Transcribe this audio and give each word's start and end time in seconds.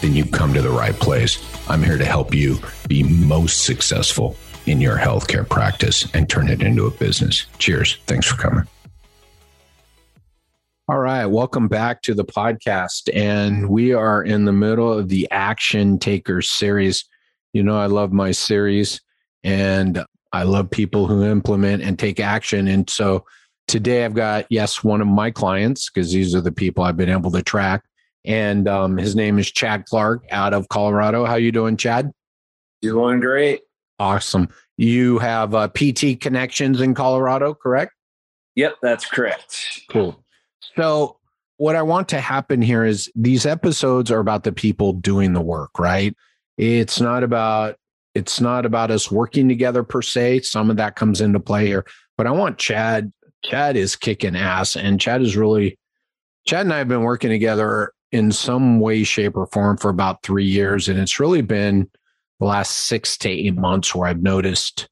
then 0.00 0.14
you've 0.14 0.30
come 0.30 0.52
to 0.54 0.62
the 0.62 0.70
right 0.70 0.94
place. 0.94 1.38
I'm 1.68 1.82
here 1.82 1.98
to 1.98 2.04
help 2.04 2.34
you 2.34 2.58
be 2.88 3.02
most 3.02 3.64
successful 3.64 4.36
in 4.66 4.80
your 4.80 4.96
healthcare 4.96 5.48
practice 5.48 6.12
and 6.14 6.28
turn 6.28 6.48
it 6.48 6.62
into 6.62 6.86
a 6.86 6.90
business. 6.90 7.46
Cheers. 7.58 7.98
Thanks 8.06 8.26
for 8.26 8.36
coming. 8.36 8.66
All 10.88 10.98
right. 10.98 11.26
Welcome 11.26 11.66
back 11.66 12.02
to 12.02 12.14
the 12.14 12.24
podcast. 12.24 13.08
And 13.12 13.68
we 13.68 13.92
are 13.92 14.22
in 14.22 14.44
the 14.44 14.52
middle 14.52 14.92
of 14.92 15.08
the 15.08 15.28
Action 15.32 15.98
Takers 15.98 16.48
series. 16.48 17.04
You 17.52 17.64
know, 17.64 17.76
I 17.76 17.86
love 17.86 18.12
my 18.12 18.30
series 18.30 19.00
and 19.42 20.04
I 20.32 20.44
love 20.44 20.70
people 20.70 21.06
who 21.06 21.24
implement 21.24 21.82
and 21.82 21.98
take 21.98 22.20
action. 22.20 22.68
And 22.68 22.88
so 22.88 23.24
today 23.66 24.04
I've 24.04 24.14
got, 24.14 24.46
yes, 24.50 24.84
one 24.84 25.00
of 25.00 25.08
my 25.08 25.30
clients, 25.30 25.90
because 25.90 26.12
these 26.12 26.34
are 26.34 26.40
the 26.40 26.52
people 26.52 26.84
I've 26.84 26.96
been 26.96 27.08
able 27.08 27.32
to 27.32 27.42
track 27.42 27.82
and 28.26 28.66
um, 28.68 28.96
his 28.96 29.14
name 29.14 29.38
is 29.38 29.50
Chad 29.50 29.86
Clark 29.86 30.24
out 30.30 30.52
of 30.52 30.68
Colorado. 30.68 31.24
How 31.24 31.36
you 31.36 31.52
doing, 31.52 31.76
Chad? 31.76 32.12
Doing 32.82 33.20
great. 33.20 33.62
Awesome. 33.98 34.48
You 34.76 35.18
have 35.18 35.54
uh, 35.54 35.68
PT 35.68 36.20
connections 36.20 36.80
in 36.80 36.94
Colorado, 36.94 37.54
correct? 37.54 37.92
Yep, 38.56 38.76
that's 38.82 39.06
correct. 39.06 39.82
Cool. 39.90 40.22
So, 40.76 41.18
what 41.58 41.76
I 41.76 41.82
want 41.82 42.08
to 42.10 42.20
happen 42.20 42.60
here 42.60 42.84
is 42.84 43.10
these 43.14 43.46
episodes 43.46 44.10
are 44.10 44.18
about 44.18 44.44
the 44.44 44.52
people 44.52 44.92
doing 44.92 45.32
the 45.32 45.40
work, 45.40 45.78
right? 45.78 46.14
It's 46.58 47.00
not 47.00 47.22
about 47.22 47.76
it's 48.14 48.40
not 48.40 48.66
about 48.66 48.90
us 48.90 49.10
working 49.10 49.48
together 49.48 49.82
per 49.82 50.02
se. 50.02 50.40
Some 50.40 50.70
of 50.70 50.76
that 50.76 50.96
comes 50.96 51.20
into 51.20 51.40
play 51.40 51.66
here, 51.66 51.86
but 52.18 52.26
I 52.26 52.30
want 52.30 52.58
Chad. 52.58 53.12
Chad 53.44 53.76
is 53.76 53.94
kicking 53.94 54.36
ass, 54.36 54.76
and 54.76 55.00
Chad 55.00 55.22
is 55.22 55.36
really. 55.36 55.78
Chad 56.46 56.66
and 56.66 56.72
I 56.72 56.78
have 56.78 56.88
been 56.88 57.02
working 57.02 57.30
together 57.30 57.92
in 58.12 58.32
some 58.32 58.80
way, 58.80 59.04
shape, 59.04 59.36
or 59.36 59.46
form 59.46 59.76
for 59.76 59.88
about 59.88 60.22
three 60.22 60.44
years. 60.44 60.88
And 60.88 60.98
it's 60.98 61.20
really 61.20 61.42
been 61.42 61.90
the 62.40 62.46
last 62.46 62.70
six 62.70 63.16
to 63.18 63.28
eight 63.28 63.56
months 63.56 63.94
where 63.94 64.08
I've 64.08 64.22
noticed 64.22 64.88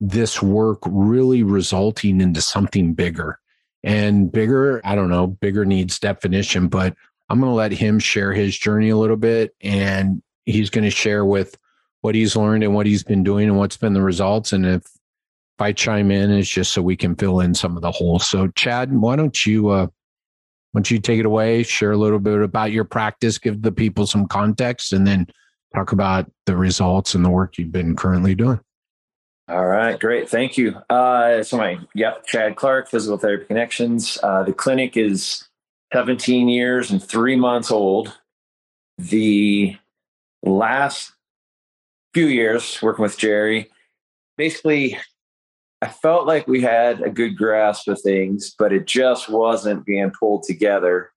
this 0.00 0.42
work 0.42 0.78
really 0.86 1.42
resulting 1.42 2.20
into 2.20 2.40
something 2.40 2.94
bigger. 2.94 3.38
And 3.82 4.30
bigger, 4.30 4.80
I 4.84 4.94
don't 4.94 5.08
know, 5.08 5.26
bigger 5.26 5.64
needs 5.64 5.98
definition, 5.98 6.68
but 6.68 6.94
I'm 7.28 7.40
going 7.40 7.50
to 7.50 7.54
let 7.54 7.72
him 7.72 7.98
share 7.98 8.32
his 8.32 8.56
journey 8.56 8.90
a 8.90 8.96
little 8.96 9.16
bit. 9.16 9.54
And 9.60 10.22
he's 10.44 10.70
going 10.70 10.84
to 10.84 10.90
share 10.90 11.24
with 11.24 11.56
what 12.00 12.14
he's 12.14 12.36
learned 12.36 12.64
and 12.64 12.74
what 12.74 12.86
he's 12.86 13.02
been 13.02 13.22
doing 13.22 13.48
and 13.48 13.56
what's 13.56 13.76
been 13.76 13.94
the 13.94 14.02
results. 14.02 14.52
And 14.52 14.66
if, 14.66 14.82
if 14.84 15.60
I 15.60 15.72
chime 15.72 16.10
in, 16.10 16.30
it's 16.30 16.48
just 16.48 16.72
so 16.72 16.82
we 16.82 16.96
can 16.96 17.16
fill 17.16 17.40
in 17.40 17.54
some 17.54 17.76
of 17.76 17.82
the 17.82 17.90
holes. 17.90 18.28
So, 18.28 18.48
Chad, 18.48 18.92
why 18.92 19.16
don't 19.16 19.46
you 19.46 19.68
uh, 19.70 19.86
don't 20.76 20.90
you 20.90 20.98
take 20.98 21.18
it 21.18 21.24
away, 21.24 21.62
share 21.62 21.92
a 21.92 21.96
little 21.96 22.18
bit 22.18 22.38
about 22.42 22.70
your 22.70 22.84
practice, 22.84 23.38
give 23.38 23.62
the 23.62 23.72
people 23.72 24.06
some 24.06 24.26
context, 24.26 24.92
and 24.92 25.06
then 25.06 25.26
talk 25.74 25.92
about 25.92 26.30
the 26.44 26.54
results 26.54 27.14
and 27.14 27.24
the 27.24 27.30
work 27.30 27.56
you've 27.56 27.72
been 27.72 27.96
currently 27.96 28.34
doing. 28.34 28.60
All 29.48 29.64
right, 29.64 29.98
great. 29.98 30.28
Thank 30.28 30.58
you. 30.58 30.76
Uh, 30.90 31.42
so 31.42 31.56
my, 31.56 31.78
yep, 31.94 32.26
Chad 32.26 32.56
Clark, 32.56 32.90
Physical 32.90 33.16
Therapy 33.16 33.46
Connections. 33.46 34.18
Uh, 34.22 34.42
the 34.42 34.52
clinic 34.52 34.98
is 34.98 35.48
17 35.94 36.46
years 36.46 36.90
and 36.90 37.02
three 37.02 37.36
months 37.36 37.70
old. 37.70 38.12
The 38.98 39.76
last 40.42 41.12
few 42.12 42.26
years 42.26 42.82
working 42.82 43.02
with 43.02 43.16
Jerry, 43.16 43.70
basically 44.36 44.98
I 45.86 45.88
felt 45.88 46.26
like 46.26 46.48
we 46.48 46.62
had 46.62 47.00
a 47.00 47.10
good 47.10 47.36
grasp 47.36 47.86
of 47.86 48.00
things, 48.00 48.52
but 48.58 48.72
it 48.72 48.88
just 48.88 49.28
wasn't 49.28 49.86
being 49.86 50.10
pulled 50.10 50.42
together 50.42 51.12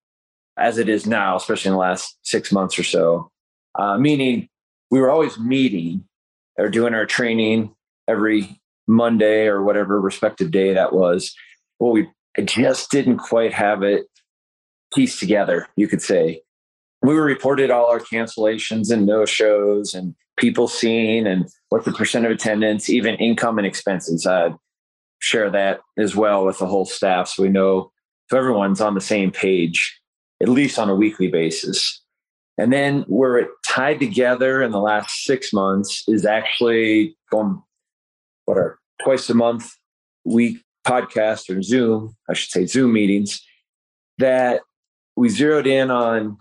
as 0.59 0.78
it 0.78 0.88
is 0.88 1.07
now, 1.07 1.38
especially 1.38 1.69
in 1.69 1.74
the 1.74 1.80
last 1.80 2.19
six 2.22 2.52
months 2.52 2.78
or 2.78 2.84
so. 2.84 3.31
Uh, 3.74 3.97
meaning 3.97 4.47
we 4.91 5.00
were 5.00 5.09
always 5.09 5.40
meeting 5.40 6.03
or 6.59 6.69
doing 6.69 6.94
our 6.94 7.08
training 7.08 7.74
every 8.08 8.62
Monday 8.88 9.47
or 9.47 9.63
whatever 9.63 10.00
respective 10.00 10.52
day 10.52 10.72
that 10.72 10.94
was. 10.94 11.34
Well, 11.79 11.91
we 11.91 12.08
just 12.46 12.91
didn't 12.91 13.18
quite 13.18 13.53
have 13.53 13.81
it 13.81 14.06
pieced 14.94 15.19
together, 15.19 15.68
you 15.78 15.88
could 15.88 16.03
say. 16.03 16.44
We 17.02 17.16
were 17.16 17.24
reported 17.24 17.72
all 17.72 17.88
our 17.88 18.00
cancellations 18.00 18.91
and 18.91 19.08
no 19.08 19.25
shows 19.25 19.96
and 19.96 20.13
people 20.39 20.67
seen 20.67 21.27
and 21.27 21.47
what 21.69 21.85
the 21.85 21.91
percent 21.91 22.25
of 22.25 22.31
attendance, 22.31 22.89
even 22.89 23.16
income 23.16 23.57
and 23.57 23.67
expenses. 23.67 24.25
I'd 24.25 24.55
share 25.19 25.50
that 25.50 25.81
as 25.97 26.16
well 26.16 26.45
with 26.45 26.59
the 26.59 26.66
whole 26.66 26.85
staff 26.85 27.27
so 27.27 27.44
we 27.44 27.50
know 27.50 27.91
if 28.29 28.35
everyone's 28.35 28.81
on 28.81 28.95
the 28.95 29.01
same 29.01 29.31
page, 29.31 29.99
at 30.41 30.49
least 30.49 30.79
on 30.79 30.89
a 30.89 30.95
weekly 30.95 31.28
basis. 31.28 32.01
And 32.57 32.73
then 32.73 33.03
where 33.07 33.38
it 33.38 33.49
tied 33.66 33.99
together 33.99 34.61
in 34.61 34.72
the 34.72 34.79
last 34.79 35.23
six 35.23 35.53
months 35.53 36.03
is 36.07 36.25
actually 36.25 37.16
going 37.31 37.61
what 38.45 38.57
are 38.57 38.79
twice 39.01 39.29
a 39.29 39.33
month 39.33 39.72
week 40.25 40.57
podcast 40.85 41.55
or 41.55 41.61
Zoom, 41.61 42.16
I 42.29 42.33
should 42.33 42.51
say 42.51 42.66
Zoom 42.66 42.94
meetings 42.94 43.41
that 44.17 44.61
we 45.16 45.29
zeroed 45.29 45.67
in 45.67 45.91
on 45.91 46.38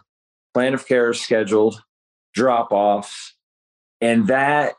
plan 0.55 0.75
of 0.75 0.87
care 0.87 1.13
scheduled, 1.13 1.83
drop 2.35 2.73
offs, 2.73 3.35
and 4.01 4.27
that 4.29 4.75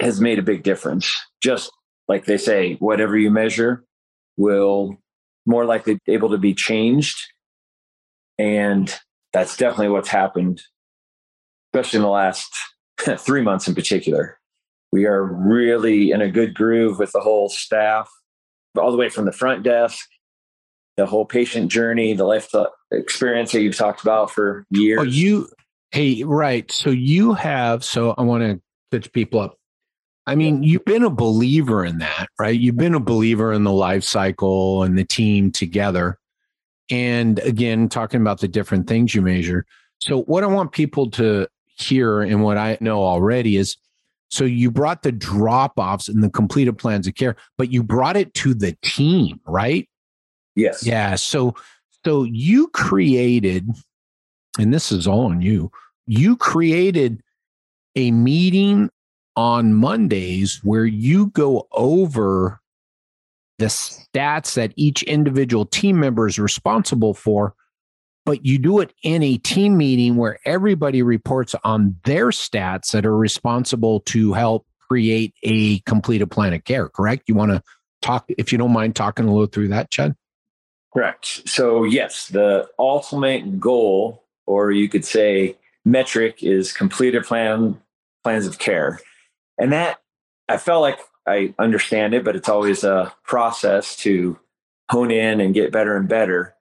has 0.00 0.20
made 0.20 0.38
a 0.38 0.42
big 0.42 0.62
difference. 0.62 1.16
Just 1.42 1.70
like 2.08 2.24
they 2.26 2.36
say, 2.36 2.74
whatever 2.74 3.16
you 3.16 3.30
measure 3.30 3.84
will 4.36 4.96
more 5.46 5.64
likely 5.64 5.98
be 6.06 6.12
able 6.12 6.30
to 6.30 6.38
be 6.38 6.54
changed. 6.54 7.18
And 8.38 8.94
that's 9.32 9.56
definitely 9.56 9.88
what's 9.88 10.08
happened, 10.08 10.62
especially 11.72 11.98
in 11.98 12.02
the 12.02 12.08
last 12.08 12.54
three 13.18 13.42
months 13.42 13.68
in 13.68 13.74
particular. 13.74 14.38
We 14.92 15.06
are 15.06 15.22
really 15.22 16.10
in 16.10 16.20
a 16.20 16.30
good 16.30 16.54
groove 16.54 16.98
with 16.98 17.12
the 17.12 17.20
whole 17.20 17.48
staff, 17.48 18.10
all 18.76 18.90
the 18.90 18.98
way 18.98 19.08
from 19.08 19.24
the 19.24 19.32
front 19.32 19.62
desk, 19.62 20.06
the 20.96 21.06
whole 21.06 21.24
patient 21.24 21.70
journey, 21.70 22.12
the 22.12 22.24
life 22.24 22.50
experience 22.90 23.52
that 23.52 23.62
you've 23.62 23.76
talked 23.76 24.02
about 24.02 24.30
for 24.30 24.66
years. 24.70 25.00
Oh, 25.00 25.04
you, 25.04 25.48
hey, 25.92 26.22
right. 26.24 26.70
So 26.70 26.90
you 26.90 27.34
have, 27.34 27.84
so 27.84 28.14
I 28.18 28.22
want 28.22 28.42
to 28.42 28.60
pitch 28.90 29.12
people 29.12 29.40
up. 29.40 29.58
I 30.26 30.34
mean, 30.34 30.62
you've 30.62 30.84
been 30.84 31.02
a 31.02 31.10
believer 31.10 31.84
in 31.84 31.98
that, 31.98 32.28
right? 32.38 32.58
You've 32.58 32.76
been 32.76 32.94
a 32.94 33.00
believer 33.00 33.52
in 33.52 33.64
the 33.64 33.72
life 33.72 34.04
cycle 34.04 34.82
and 34.84 34.96
the 34.96 35.04
team 35.04 35.50
together. 35.50 36.18
And 36.90 37.38
again, 37.40 37.88
talking 37.88 38.20
about 38.20 38.40
the 38.40 38.48
different 38.48 38.86
things 38.86 39.14
you 39.14 39.22
measure. 39.22 39.66
So, 39.98 40.22
what 40.22 40.44
I 40.44 40.48
want 40.48 40.72
people 40.72 41.10
to 41.12 41.48
hear 41.66 42.22
and 42.22 42.42
what 42.42 42.56
I 42.56 42.76
know 42.80 43.02
already 43.02 43.56
is 43.56 43.76
so 44.32 44.44
you 44.44 44.70
brought 44.70 45.02
the 45.02 45.12
drop 45.12 45.74
offs 45.76 46.08
and 46.08 46.22
the 46.22 46.30
completed 46.30 46.78
plans 46.78 47.06
of 47.06 47.14
care, 47.14 47.36
but 47.58 47.70
you 47.70 47.82
brought 47.82 48.16
it 48.16 48.32
to 48.34 48.54
the 48.54 48.76
team, 48.82 49.40
right? 49.46 49.88
Yes. 50.54 50.86
Yeah. 50.86 51.16
So, 51.16 51.54
so 52.04 52.24
you 52.24 52.68
created, 52.68 53.68
and 54.58 54.72
this 54.72 54.92
is 54.92 55.06
all 55.06 55.26
on 55.26 55.42
you, 55.42 55.70
you 56.06 56.36
created 56.36 57.22
a 57.96 58.10
meeting 58.10 58.90
on 59.36 59.74
Mondays 59.74 60.60
where 60.62 60.84
you 60.84 61.28
go 61.28 61.66
over 61.72 62.60
the 63.58 63.66
stats 63.66 64.54
that 64.54 64.72
each 64.76 65.02
individual 65.04 65.64
team 65.64 66.00
member 66.00 66.26
is 66.26 66.38
responsible 66.38 67.14
for, 67.14 67.54
but 68.24 68.44
you 68.44 68.58
do 68.58 68.80
it 68.80 68.92
in 69.02 69.22
a 69.22 69.38
team 69.38 69.76
meeting 69.76 70.16
where 70.16 70.38
everybody 70.44 71.02
reports 71.02 71.54
on 71.64 71.96
their 72.04 72.28
stats 72.28 72.92
that 72.92 73.06
are 73.06 73.16
responsible 73.16 74.00
to 74.00 74.32
help 74.32 74.66
create 74.88 75.34
a 75.42 75.78
completed 75.80 76.30
plan 76.30 76.52
of 76.52 76.64
care, 76.64 76.88
correct? 76.88 77.28
You 77.28 77.34
want 77.34 77.52
to 77.52 77.62
talk, 78.02 78.24
if 78.28 78.52
you 78.52 78.58
don't 78.58 78.72
mind 78.72 78.96
talking 78.96 79.26
a 79.26 79.32
little 79.32 79.46
through 79.46 79.68
that, 79.68 79.90
Chad? 79.90 80.14
Correct. 80.92 81.48
So, 81.48 81.84
yes, 81.84 82.28
the 82.28 82.68
ultimate 82.78 83.58
goal, 83.58 84.21
or 84.52 84.70
you 84.70 84.88
could 84.88 85.04
say 85.04 85.56
metric, 85.84 86.42
is 86.42 86.72
completed 86.72 87.24
plan 87.24 87.80
plans 88.22 88.46
of 88.46 88.58
care. 88.58 89.00
And 89.58 89.72
that 89.72 90.00
I 90.48 90.56
felt 90.58 90.82
like 90.82 90.98
I 91.26 91.54
understand 91.58 92.14
it, 92.14 92.24
but 92.24 92.36
it's 92.36 92.48
always 92.48 92.84
a 92.84 93.12
process 93.24 93.96
to 93.96 94.38
hone 94.90 95.10
in 95.10 95.40
and 95.40 95.54
get 95.54 95.72
better 95.72 95.96
and 95.96 96.08
better. 96.08 96.54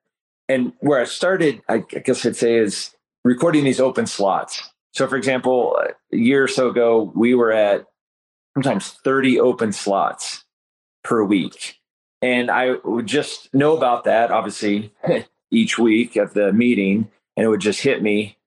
And 0.47 0.73
where 0.79 0.99
I 0.99 1.05
started, 1.05 1.61
I 1.69 1.79
guess 1.79 2.25
I'd 2.25 2.35
say, 2.35 2.55
is 2.55 2.95
recording 3.23 3.63
these 3.63 3.79
open 3.79 4.05
slots. 4.05 4.69
So, 4.93 5.07
for 5.07 5.15
example, 5.15 5.79
a 6.11 6.15
year 6.15 6.43
or 6.43 6.47
so 6.47 6.69
ago, 6.69 7.11
we 7.15 7.33
were 7.33 7.51
at 7.51 7.85
sometimes 8.53 8.91
30 9.03 9.39
open 9.39 9.71
slots 9.71 10.43
per 11.03 11.23
week. 11.23 11.77
And 12.21 12.51
I 12.51 12.75
would 12.83 13.07
just 13.07 13.53
know 13.53 13.75
about 13.75 14.03
that, 14.03 14.31
obviously, 14.31 14.93
each 15.51 15.79
week 15.79 16.17
at 16.17 16.33
the 16.33 16.53
meeting, 16.53 17.09
and 17.41 17.47
it 17.47 17.49
would 17.49 17.59
just 17.59 17.81
hit 17.81 18.03
me. 18.03 18.37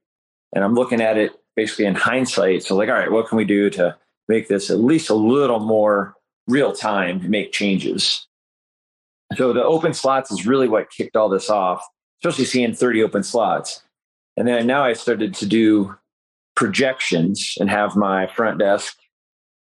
And 0.55 0.63
I'm 0.63 0.75
looking 0.75 1.01
at 1.01 1.17
it 1.17 1.33
basically 1.57 1.87
in 1.87 1.97
hindsight. 1.97 2.63
So, 2.63 2.77
like, 2.77 2.89
all 2.89 2.95
right, 2.95 3.11
what 3.11 3.27
can 3.27 3.37
we 3.37 3.45
do 3.45 3.69
to 3.71 3.97
make 4.29 4.47
this 4.47 4.71
at 4.71 4.79
least 4.79 5.11
a 5.11 5.15
little 5.15 5.59
more 5.59 6.15
real 6.47 6.73
time, 6.73 7.21
to 7.21 7.29
make 7.29 7.51
changes? 7.51 8.29
So, 9.35 9.53
the 9.53 9.65
open 9.65 9.95
slots 9.95 10.31
is 10.31 10.47
really 10.47 10.69
what 10.69 10.93
kicked 10.93 11.17
all 11.17 11.29
this 11.29 11.51
off, 11.51 11.85
especially 12.23 12.45
seeing 12.45 12.73
30 12.73 13.03
open 13.03 13.25
slots. 13.25 13.83
And 14.37 14.47
then 14.47 14.65
now 14.65 14.85
I 14.85 14.93
started 14.93 15.35
to 15.35 15.47
do 15.47 15.97
projections 16.55 17.57
and 17.59 17.69
have 17.69 17.97
my 17.97 18.29
front 18.29 18.61
desk 18.61 18.97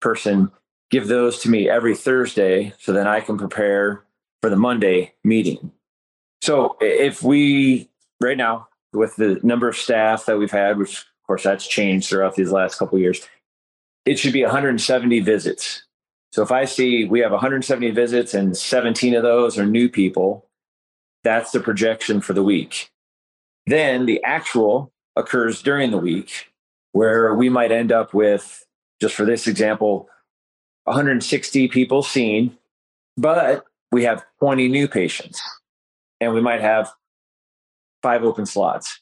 person 0.01 0.53
give 0.93 1.09
those 1.09 1.41
to 1.41 1.51
me 1.51 1.69
every 1.69 1.97
Thursday 1.97 2.73
so 2.79 2.93
then 2.93 3.09
I 3.09 3.19
can 3.19 3.37
prepare 3.37 4.05
for 4.43 4.49
the 4.49 4.55
Monday 4.55 5.15
meeting. 5.25 5.73
So 6.41 6.77
if 6.81 7.21
we 7.21 7.91
right 8.21 8.37
now 8.37 8.68
with 8.93 9.17
the 9.17 9.41
number 9.43 9.69
of 9.69 9.77
staff 9.77 10.27
that 10.27 10.39
we've 10.39 10.51
had, 10.51 10.79
which 10.79 10.99
of 10.99 11.27
course 11.27 11.43
that's 11.43 11.67
changed 11.67 12.09
throughout 12.09 12.35
these 12.35 12.53
last 12.53 12.79
couple 12.79 12.99
years, 12.99 13.27
it 14.05 14.19
should 14.19 14.33
be 14.33 14.43
170 14.43 15.21
visits. 15.21 15.83
So 16.33 16.43
if 16.43 16.51
I 16.53 16.65
see 16.65 17.05
we 17.05 17.21
have 17.21 17.33
170 17.33 17.91
visits 17.91 18.35
and 18.35 18.57
17 18.57 19.15
of 19.15 19.23
those 19.23 19.59
are 19.59 19.67
new 19.67 19.89
people, 19.89 20.47
that's 21.25 21.51
the 21.51 21.61
projection 21.61 22.21
for 22.21 22.33
the 22.33 22.43
week. 22.43 22.91
Then 23.67 24.07
the 24.07 24.23
actual 24.25 24.93
occurs 25.17 25.63
during 25.63 25.91
the 25.91 25.99
week 25.99 26.53
where 26.93 27.35
we 27.35 27.49
might 27.49 27.73
end 27.73 27.93
up 27.93 28.15
with, 28.15 28.65
just 29.01 29.15
for 29.15 29.25
this 29.25 29.47
example, 29.47 30.09
160 30.85 31.69
people 31.69 32.03
seen, 32.03 32.57
but 33.17 33.65
we 33.93 34.05
have 34.05 34.25
20 34.41 34.69
new 34.69 34.89
patients 34.89 35.43
and 36.21 36.33
we 36.33 36.41
might 36.41 36.61
have 36.61 36.91
five 38.03 38.25
open 38.25 38.47
slots. 38.47 39.01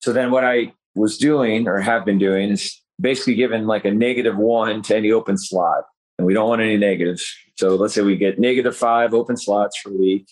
So 0.00 0.12
then 0.12 0.30
what 0.30 0.44
I 0.44 0.72
was 0.94 1.18
doing 1.18 1.68
or 1.68 1.80
have 1.80 2.04
been 2.04 2.18
doing 2.18 2.50
is 2.50 2.80
basically 3.00 3.34
giving 3.34 3.66
like 3.66 3.84
a 3.84 3.90
negative 3.90 4.36
one 4.36 4.82
to 4.82 4.96
any 4.96 5.10
open 5.12 5.36
slot. 5.36 5.84
And 6.18 6.26
we 6.26 6.32
don't 6.32 6.48
want 6.48 6.62
any 6.62 6.76
negatives. 6.76 7.30
So 7.58 7.76
let's 7.76 7.94
say 7.94 8.02
we 8.02 8.16
get 8.16 8.38
negative 8.38 8.76
five 8.76 9.12
open 9.12 9.36
slots 9.36 9.76
for 9.78 9.90
a 9.90 9.96
week. 9.96 10.28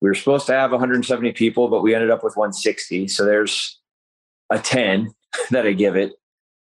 We 0.00 0.08
were 0.08 0.14
supposed 0.14 0.46
to 0.46 0.52
have 0.52 0.70
170 0.70 1.32
people, 1.32 1.68
but 1.68 1.82
we 1.82 1.94
ended 1.94 2.10
up 2.10 2.24
with 2.24 2.36
160. 2.36 3.08
So 3.08 3.24
there's 3.24 3.78
a 4.50 4.58
10 4.58 5.10
that 5.50 5.66
I 5.66 5.72
give 5.72 5.96
it. 5.96 6.12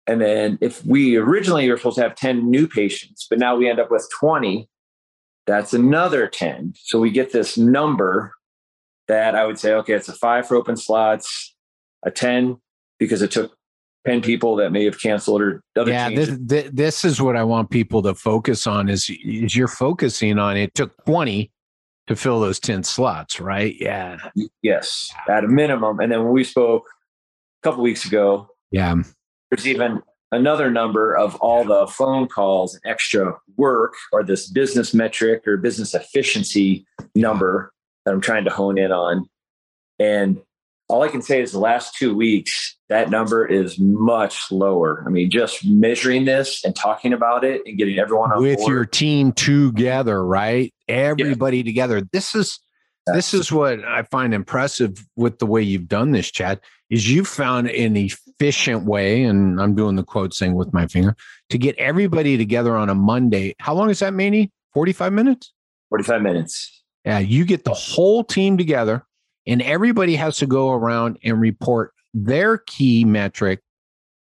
And 0.07 0.21
then 0.21 0.59
if 0.61 0.85
we 0.85 1.15
originally 1.17 1.69
were 1.69 1.77
supposed 1.77 1.97
to 1.97 2.03
have 2.03 2.15
10 2.15 2.49
new 2.49 2.67
patients, 2.67 3.25
but 3.27 3.39
now 3.39 3.55
we 3.55 3.67
end 3.67 3.79
up 3.79 3.89
with 3.89 4.07
20, 4.19 4.69
that's 5.47 5.73
another 5.73 6.27
10. 6.27 6.73
So 6.77 6.99
we 6.99 7.09
get 7.09 7.31
this 7.31 7.57
number 7.57 8.34
that 9.07 9.36
I 9.36 9.46
would 9.46 9.60
say, 9.60 9.74
okay, 9.74 9.94
it's 9.94 10.10
a 10.10 10.13
five 10.13 10.48
for 10.48 10.56
open 10.56 10.78
slots, 10.78 11.56
a 12.04 12.12
10 12.12 12.57
because 13.00 13.22
it 13.22 13.31
took 13.31 13.56
10 14.06 14.22
people 14.22 14.56
that 14.57 14.72
may 14.72 14.86
have 14.86 15.02
canceled 15.02 15.42
or 15.42 15.63
other 15.75 15.92
yeah 15.92 16.10
this, 16.10 16.69
this 16.72 17.04
is 17.04 17.22
what 17.22 17.36
i 17.36 17.44
want 17.44 17.69
people 17.69 18.02
to 18.04 18.13
focus 18.13 18.68
on 18.68 18.88
is, 18.88 19.10
is 19.24 19.56
you're 19.56 19.68
focusing 19.68 20.38
on 20.38 20.56
it 20.56 20.74
took 20.75 21.04
20 21.06 21.52
to 22.07 22.16
fill 22.16 22.40
those 22.40 22.60
10 22.60 22.84
slots 22.84 23.40
right? 23.40 23.75
Yeah. 23.80 24.18
Yes 24.62 25.12
at 25.28 25.44
a 25.44 25.48
minimum. 25.48 26.00
And 26.00 26.12
then 26.12 26.24
when 26.24 26.34
we 26.34 26.44
spoke 26.44 26.86
a 27.63 27.68
couple 27.68 27.81
weeks 27.84 28.06
ago 28.06 28.48
yeah. 28.72 28.96
there's 29.50 29.68
even 29.68 30.04
another 30.31 30.69
number 30.69 31.18
of 31.18 31.36
all 31.38 31.63
the 31.63 31.88
phone 31.88 32.28
calls 32.28 32.75
and 32.75 32.84
extra 32.86 33.36
work 33.57 33.94
or 34.12 34.24
this 34.24 34.48
business 34.48 34.94
metric 34.94 35.48
or 35.48 35.57
business 35.57 35.96
efficiency 35.96 36.86
number 37.16 37.72
that 38.06 38.13
I'm 38.13 38.22
trying 38.22 38.46
to 38.46 38.52
hone 38.52 38.78
in 38.78 38.92
on. 38.92 39.28
And 40.00 40.42
all 40.88 41.02
I 41.02 41.07
can 41.07 41.22
say 41.22 41.42
is 41.42 41.52
the 41.52 41.60
last 41.60 41.96
two 41.96 42.16
weeks, 42.16 42.78
that 42.90 43.10
number 43.10 43.46
is 43.46 43.80
much 43.80 44.52
lower. 44.52 45.04
I 45.06 45.10
mean, 45.10 45.31
just 45.31 45.66
measuring 45.66 46.25
this 46.25 46.63
and 46.63 46.75
talking 46.75 47.13
about 47.13 47.44
it 47.44 47.62
and 47.66 47.78
getting 47.78 47.98
everyone 47.98 48.31
on 48.31 48.42
with 48.42 48.57
board. 48.57 48.72
your 48.72 48.86
team 48.86 49.31
together, 49.31 50.24
right? 50.24 50.74
Everybody 50.88 51.57
yeah. 51.57 51.63
together. 51.63 52.02
This 52.12 52.36
is 52.36 52.60
this 53.07 53.34
is 53.34 53.52
what 53.52 53.84
I 53.84 54.04
find 54.04 54.34
impressive 54.34 55.06
with 55.16 55.38
the 55.38 55.46
way 55.46 55.62
you've 55.62 55.88
done 55.88 56.12
this, 56.12 56.31
Chad, 56.31 56.60
is 56.90 57.12
you 57.12 57.24
found 57.24 57.69
an 57.69 57.96
efficient 57.96 58.86
way, 58.86 59.24
and 59.24 59.62
I'm 59.62 59.75
doing 59.75 59.96
the 59.96 60.04
quote 60.04 60.34
thing 60.34 60.56
with 60.56 60.74
my 60.74 60.88
finger, 60.88 61.16
to 61.52 61.57
get 61.57 61.75
everybody 61.78 62.36
together 62.38 62.75
on 62.75 62.90
a 62.90 62.96
Monday. 62.96 63.56
How 63.60 63.75
long 63.75 63.92
is 63.92 64.00
that, 64.00 64.13
Manny? 64.13 64.52
45 64.74 65.13
minutes? 65.13 65.54
45 65.90 66.22
minutes. 66.22 66.84
Yeah, 67.06 67.19
you 67.19 67.46
get 67.46 67.63
the 67.63 67.74
whole 67.74 68.24
team 68.24 68.57
together, 68.57 69.06
and 69.46 69.62
everybody 69.62 70.16
has 70.16 70.38
to 70.38 70.48
go 70.48 70.72
around 70.72 71.19
and 71.24 71.40
report 71.40 71.94
their 72.13 72.57
key 72.57 73.06
metric 73.06 73.62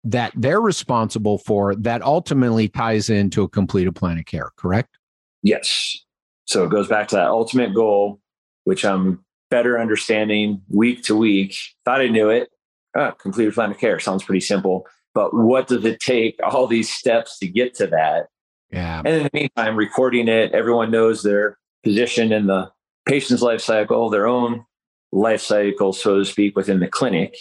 that 0.03 0.33
they're 0.35 0.61
responsible 0.61 1.39
for 1.39 1.75
that 1.77 2.03
ultimately 2.03 2.69
ties 2.69 3.09
into 3.09 3.43
a 3.43 3.49
completed 3.49 3.95
plan 3.95 4.19
of 4.19 4.27
care, 4.27 4.51
correct? 4.57 4.99
Yes. 5.43 5.97
So 6.47 6.65
it 6.65 6.71
goes 6.71 6.89
back 6.89 7.09
to 7.09 7.17
that 7.17 7.29
ultimate 7.29 7.75
goal 7.75 8.21
which 8.65 8.85
I'm 8.85 9.25
better 9.51 9.79
understanding 9.79 10.63
week 10.69 11.03
to 11.05 11.17
week. 11.17 11.57
Thought 11.85 12.01
I 12.01 12.09
knew 12.09 12.31
it. 12.31 12.49
Ah, 12.97 13.13
completed 13.13 13.55
plan 13.55 13.71
of 13.71 13.79
care 13.79 13.99
sounds 14.01 14.25
pretty 14.25 14.41
simple, 14.41 14.87
but 15.15 15.35
what 15.35 15.69
does 15.69 15.85
it 15.85 16.01
take? 16.01 16.39
All 16.43 16.67
these 16.67 16.93
steps 16.93 17.39
to 17.39 17.47
get 17.47 17.75
to 17.75 17.87
that. 17.89 18.27
Yeah. 18.71 19.03
And 19.05 19.09
in 19.09 19.23
the 19.25 19.31
meantime, 19.33 19.77
recording 19.77 20.29
it, 20.29 20.53
everyone 20.53 20.91
knows 20.91 21.23
their 21.23 21.59
position 21.85 22.33
in 22.33 22.47
the 22.47 22.71
patient's 23.07 23.43
life 23.43 23.61
cycle, 23.61 24.11
their 24.11 24.27
own 24.27 24.65
life 25.13 25.41
cycle, 25.41 25.93
so 25.93 26.19
to 26.19 26.25
speak, 26.25 26.57
within 26.57 26.81
the 26.81 26.89
clinic. 26.89 27.37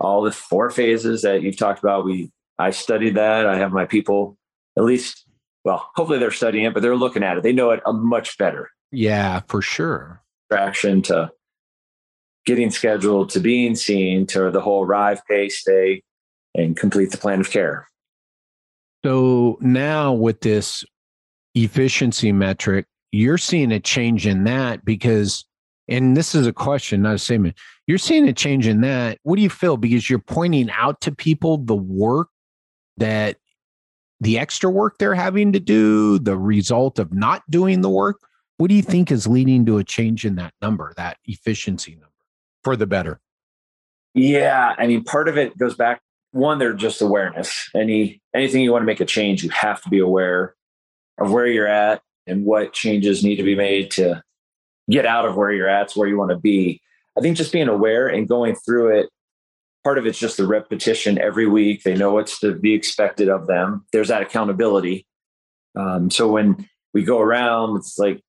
All 0.00 0.22
the 0.22 0.32
four 0.32 0.70
phases 0.70 1.22
that 1.22 1.42
you've 1.42 1.56
talked 1.56 1.80
about, 1.80 2.04
we 2.04 2.30
I 2.58 2.70
studied 2.70 3.16
that. 3.16 3.46
I 3.46 3.58
have 3.58 3.72
my 3.72 3.84
people 3.84 4.38
at 4.78 4.84
least, 4.84 5.26
well, 5.64 5.90
hopefully 5.94 6.18
they're 6.18 6.30
studying 6.30 6.64
it, 6.64 6.74
but 6.74 6.82
they're 6.82 6.96
looking 6.96 7.22
at 7.22 7.36
it. 7.36 7.42
They 7.42 7.52
know 7.52 7.70
it 7.70 7.82
much 7.86 8.38
better. 8.38 8.70
Yeah, 8.92 9.40
for 9.48 9.60
sure 9.60 10.22
traction 10.50 11.02
to 11.02 11.30
getting 12.44 12.70
scheduled 12.70 13.30
to 13.30 13.40
being 13.40 13.74
seen 13.74 14.26
to 14.26 14.50
the 14.50 14.60
whole 14.60 14.84
arrive, 14.84 15.20
pay, 15.28 15.48
stay, 15.48 16.02
and 16.54 16.76
complete 16.76 17.10
the 17.10 17.18
plan 17.18 17.40
of 17.40 17.50
care. 17.50 17.88
So 19.04 19.58
now 19.60 20.12
with 20.12 20.40
this 20.40 20.84
efficiency 21.54 22.32
metric, 22.32 22.86
you're 23.16 23.38
seeing 23.38 23.72
a 23.72 23.80
change 23.80 24.26
in 24.26 24.44
that 24.44 24.84
because, 24.84 25.44
and 25.88 26.16
this 26.16 26.34
is 26.34 26.46
a 26.46 26.52
question, 26.52 27.02
not 27.02 27.14
a 27.14 27.18
statement. 27.18 27.56
You're 27.86 27.98
seeing 27.98 28.28
a 28.28 28.32
change 28.32 28.66
in 28.66 28.80
that. 28.82 29.18
What 29.22 29.36
do 29.36 29.42
you 29.42 29.50
feel? 29.50 29.76
Because 29.76 30.10
you're 30.10 30.18
pointing 30.18 30.70
out 30.70 31.00
to 31.02 31.12
people 31.12 31.58
the 31.58 31.76
work 31.76 32.28
that 32.96 33.36
the 34.20 34.38
extra 34.38 34.70
work 34.70 34.98
they're 34.98 35.14
having 35.14 35.52
to 35.52 35.60
do, 35.60 36.18
the 36.18 36.36
result 36.36 36.98
of 36.98 37.12
not 37.12 37.42
doing 37.50 37.82
the 37.82 37.90
work, 37.90 38.16
what 38.56 38.68
do 38.68 38.74
you 38.74 38.82
think 38.82 39.10
is 39.10 39.26
leading 39.26 39.66
to 39.66 39.78
a 39.78 39.84
change 39.84 40.24
in 40.24 40.36
that 40.36 40.54
number, 40.62 40.92
that 40.96 41.18
efficiency 41.26 41.92
number 41.92 42.10
for 42.64 42.76
the 42.76 42.86
better? 42.86 43.20
Yeah, 44.14 44.74
I 44.78 44.86
mean, 44.86 45.04
part 45.04 45.28
of 45.28 45.36
it 45.36 45.58
goes 45.58 45.74
back 45.74 46.00
one, 46.32 46.58
they're 46.58 46.72
just 46.72 47.00
awareness. 47.02 47.70
Any 47.74 48.20
anything 48.34 48.62
you 48.62 48.72
want 48.72 48.82
to 48.82 48.86
make 48.86 49.00
a 49.00 49.06
change, 49.06 49.42
you 49.42 49.50
have 49.50 49.82
to 49.82 49.90
be 49.90 49.98
aware 49.98 50.54
of 51.18 51.32
where 51.32 51.46
you're 51.46 51.66
at 51.66 52.02
and 52.26 52.44
what 52.44 52.72
changes 52.72 53.24
need 53.24 53.36
to 53.36 53.42
be 53.42 53.54
made 53.54 53.90
to 53.92 54.22
get 54.90 55.06
out 55.06 55.26
of 55.26 55.36
where 55.36 55.52
you're 55.52 55.68
at 55.68 55.88
to 55.88 55.98
where 55.98 56.08
you 56.08 56.18
want 56.18 56.30
to 56.30 56.36
be. 56.36 56.80
I 57.16 57.20
think 57.20 57.36
just 57.36 57.52
being 57.52 57.68
aware 57.68 58.08
and 58.08 58.28
going 58.28 58.54
through 58.54 58.98
it, 58.98 59.08
part 59.84 59.98
of 59.98 60.06
it's 60.06 60.18
just 60.18 60.36
the 60.36 60.46
repetition 60.46 61.18
every 61.18 61.46
week. 61.46 61.82
They 61.82 61.94
know 61.94 62.12
what's 62.12 62.40
to 62.40 62.54
be 62.54 62.74
expected 62.74 63.28
of 63.28 63.46
them. 63.46 63.86
There's 63.92 64.08
that 64.08 64.22
accountability. 64.22 65.06
Um, 65.76 66.10
so 66.10 66.28
when 66.28 66.68
we 66.92 67.04
go 67.04 67.20
around, 67.20 67.76
it's 67.76 67.98
like 67.98 68.20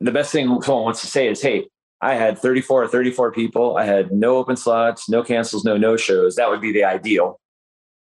the 0.00 0.12
best 0.12 0.32
thing 0.32 0.46
someone 0.62 0.84
wants 0.84 1.00
to 1.00 1.06
say 1.06 1.28
is, 1.28 1.42
hey, 1.42 1.66
I 2.00 2.14
had 2.14 2.38
34 2.38 2.84
or 2.84 2.88
34 2.88 3.32
people. 3.32 3.76
I 3.76 3.84
had 3.84 4.10
no 4.10 4.36
open 4.36 4.56
slots, 4.56 5.08
no 5.08 5.22
cancels, 5.22 5.64
no 5.64 5.76
no 5.76 5.96
shows. 5.96 6.36
That 6.36 6.48
would 6.48 6.60
be 6.60 6.72
the 6.72 6.84
ideal. 6.84 7.40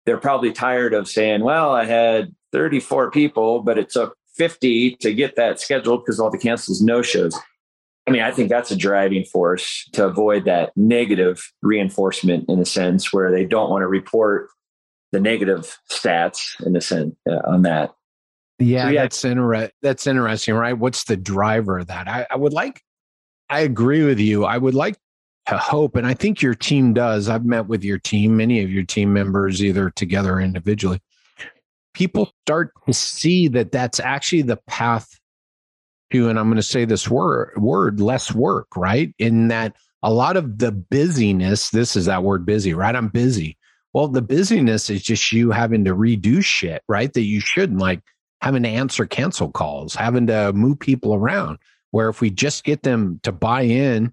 They're 0.04 0.18
probably 0.18 0.52
tired 0.52 0.92
of 0.92 1.08
saying, 1.08 1.42
well, 1.42 1.72
I 1.72 1.84
had 1.84 2.34
34 2.52 3.10
people, 3.10 3.62
but 3.62 3.78
it 3.78 3.88
took 3.88 4.15
50 4.37 4.97
to 4.97 5.14
get 5.14 5.37
that 5.37 5.61
scheduled 5.61 6.05
because 6.05 6.21
all 6.21 6.31
the 6.31 6.38
cancels, 6.38 6.81
no 6.83 7.02
shows. 7.02 7.38
I 8.07 8.12
mean, 8.12 8.23
I 8.23 8.31
think 8.31 8.49
that's 8.49 8.71
a 8.71 8.76
driving 8.76 9.25
force 9.25 9.88
to 9.93 10.07
avoid 10.07 10.45
that 10.45 10.73
negative 10.76 11.52
reinforcement 11.62 12.45
in 12.49 12.61
a 12.61 12.64
sense 12.64 13.12
where 13.12 13.33
they 13.33 13.45
don't 13.45 13.71
want 13.71 13.83
to 13.83 13.88
report 13.88 14.49
the 15.12 15.21
negative 15.21 15.78
stats 15.90 16.49
in 16.64 16.76
a 16.76 16.81
sense 16.81 17.16
uh, 17.28 17.40
on 17.47 17.62
that. 17.62 17.95
Yeah, 18.59 18.85
so 18.85 18.90
yeah. 18.90 19.02
that's 19.02 19.25
inter- 19.25 19.71
that's 19.83 20.07
interesting, 20.07 20.55
right? 20.55 20.73
What's 20.73 21.05
the 21.05 21.16
driver 21.16 21.81
of 21.81 21.88
that? 21.88 22.09
I, 22.09 22.26
I 22.31 22.37
would 22.37 22.52
like 22.52 22.83
I 23.49 23.61
agree 23.61 24.05
with 24.05 24.19
you. 24.19 24.45
I 24.45 24.59
would 24.59 24.75
like 24.75 24.97
to 25.49 25.57
hope, 25.57 25.97
and 25.97 26.07
I 26.07 26.14
think 26.14 26.43
your 26.43 26.55
team 26.55 26.93
does. 26.93 27.28
I've 27.28 27.45
met 27.45 27.66
with 27.66 27.85
your 27.85 27.99
team, 27.99 28.37
many 28.37 28.62
of 28.62 28.71
your 28.71 28.85
team 28.85 29.12
members, 29.12 29.62
either 29.62 29.90
together 29.90 30.35
or 30.35 30.40
individually. 30.40 31.00
People 31.96 32.30
start 32.44 32.72
to 32.86 32.92
see 32.92 33.48
that 33.48 33.72
that's 33.72 33.98
actually 33.98 34.42
the 34.42 34.58
path 34.66 35.18
to, 36.12 36.28
and 36.28 36.38
I'm 36.38 36.46
going 36.46 36.56
to 36.56 36.62
say 36.62 36.84
this 36.84 37.08
word, 37.08 37.54
word 37.56 38.00
less 38.00 38.34
work, 38.34 38.68
right? 38.76 39.14
In 39.18 39.48
that 39.48 39.74
a 40.02 40.12
lot 40.12 40.36
of 40.36 40.58
the 40.58 40.72
busyness, 40.72 41.70
this 41.70 41.96
is 41.96 42.04
that 42.04 42.22
word 42.22 42.44
busy, 42.44 42.74
right? 42.74 42.94
I'm 42.94 43.08
busy. 43.08 43.56
Well, 43.94 44.08
the 44.08 44.20
busyness 44.20 44.90
is 44.90 45.02
just 45.02 45.32
you 45.32 45.50
having 45.50 45.86
to 45.86 45.96
redo 45.96 46.44
shit, 46.44 46.82
right? 46.86 47.10
That 47.14 47.22
you 47.22 47.40
shouldn't 47.40 47.80
like 47.80 48.02
having 48.42 48.62
to 48.64 48.68
answer 48.68 49.06
cancel 49.06 49.50
calls, 49.50 49.94
having 49.94 50.26
to 50.26 50.52
move 50.52 50.78
people 50.78 51.14
around. 51.14 51.58
Where 51.92 52.10
if 52.10 52.20
we 52.20 52.28
just 52.28 52.64
get 52.64 52.82
them 52.82 53.20
to 53.22 53.32
buy 53.32 53.62
in 53.62 54.12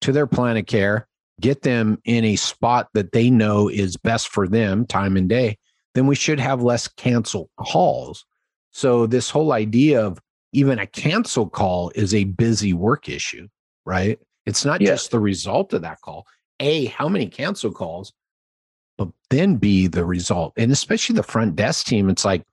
to 0.00 0.12
their 0.12 0.26
plan 0.26 0.56
of 0.56 0.64
care, 0.64 1.06
get 1.42 1.60
them 1.60 2.00
in 2.06 2.24
a 2.24 2.36
spot 2.36 2.88
that 2.94 3.12
they 3.12 3.28
know 3.28 3.68
is 3.68 3.98
best 3.98 4.28
for 4.28 4.48
them 4.48 4.86
time 4.86 5.14
and 5.18 5.28
day, 5.28 5.58
then 5.98 6.06
we 6.06 6.14
should 6.14 6.38
have 6.38 6.62
less 6.62 6.86
cancel 6.86 7.50
calls. 7.58 8.24
So, 8.70 9.06
this 9.06 9.30
whole 9.30 9.52
idea 9.52 10.00
of 10.00 10.20
even 10.52 10.78
a 10.78 10.86
cancel 10.86 11.48
call 11.48 11.90
is 11.96 12.14
a 12.14 12.22
busy 12.22 12.72
work 12.72 13.08
issue, 13.08 13.48
right? 13.84 14.18
It's 14.46 14.64
not 14.64 14.80
yeah. 14.80 14.90
just 14.90 15.10
the 15.10 15.18
result 15.18 15.72
of 15.72 15.82
that 15.82 16.00
call. 16.00 16.24
A, 16.60 16.84
how 16.86 17.08
many 17.08 17.26
cancel 17.26 17.72
calls, 17.72 18.12
but 18.96 19.08
then 19.30 19.56
B, 19.56 19.88
the 19.88 20.04
result. 20.04 20.52
And 20.56 20.70
especially 20.70 21.16
the 21.16 21.24
front 21.24 21.56
desk 21.56 21.86
team, 21.86 22.08
it's 22.08 22.24
like, 22.24 22.44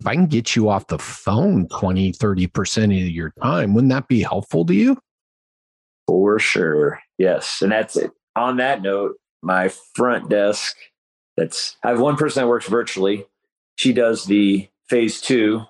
if 0.00 0.06
I 0.06 0.14
can 0.14 0.26
get 0.26 0.56
you 0.56 0.70
off 0.70 0.86
the 0.86 0.98
phone 0.98 1.68
20, 1.68 2.12
30% 2.12 2.84
of 2.84 3.10
your 3.10 3.32
time, 3.42 3.74
wouldn't 3.74 3.92
that 3.92 4.08
be 4.08 4.22
helpful 4.22 4.64
to 4.64 4.74
you? 4.74 4.98
For 6.06 6.38
sure. 6.38 7.00
Yes. 7.18 7.60
And 7.60 7.70
that's 7.70 7.96
it. 7.96 8.10
On 8.36 8.56
that 8.56 8.80
note, 8.82 9.16
my 9.42 9.70
front 9.94 10.30
desk, 10.30 10.74
that's 11.36 11.76
I 11.82 11.90
have 11.90 12.00
one 12.00 12.16
person 12.16 12.42
that 12.42 12.48
works 12.48 12.66
virtually. 12.66 13.26
She 13.76 13.92
does 13.92 14.24
the 14.24 14.68
phase 14.88 15.20
two 15.20 15.62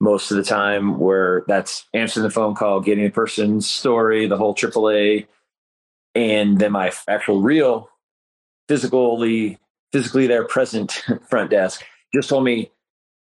most 0.00 0.30
of 0.30 0.36
the 0.36 0.42
time 0.42 0.98
where 0.98 1.44
that's 1.46 1.86
answering 1.92 2.24
the 2.24 2.30
phone 2.30 2.54
call, 2.54 2.80
getting 2.80 3.04
the 3.04 3.10
person's 3.10 3.68
story, 3.68 4.26
the 4.26 4.36
whole 4.36 4.54
AAA. 4.54 5.26
And 6.14 6.58
then 6.58 6.72
my 6.72 6.92
actual 7.06 7.40
real 7.40 7.88
physically 8.68 9.58
physically 9.92 10.26
there 10.26 10.44
present 10.44 11.02
front 11.28 11.50
desk 11.50 11.82
just 12.14 12.28
told 12.28 12.44
me, 12.44 12.70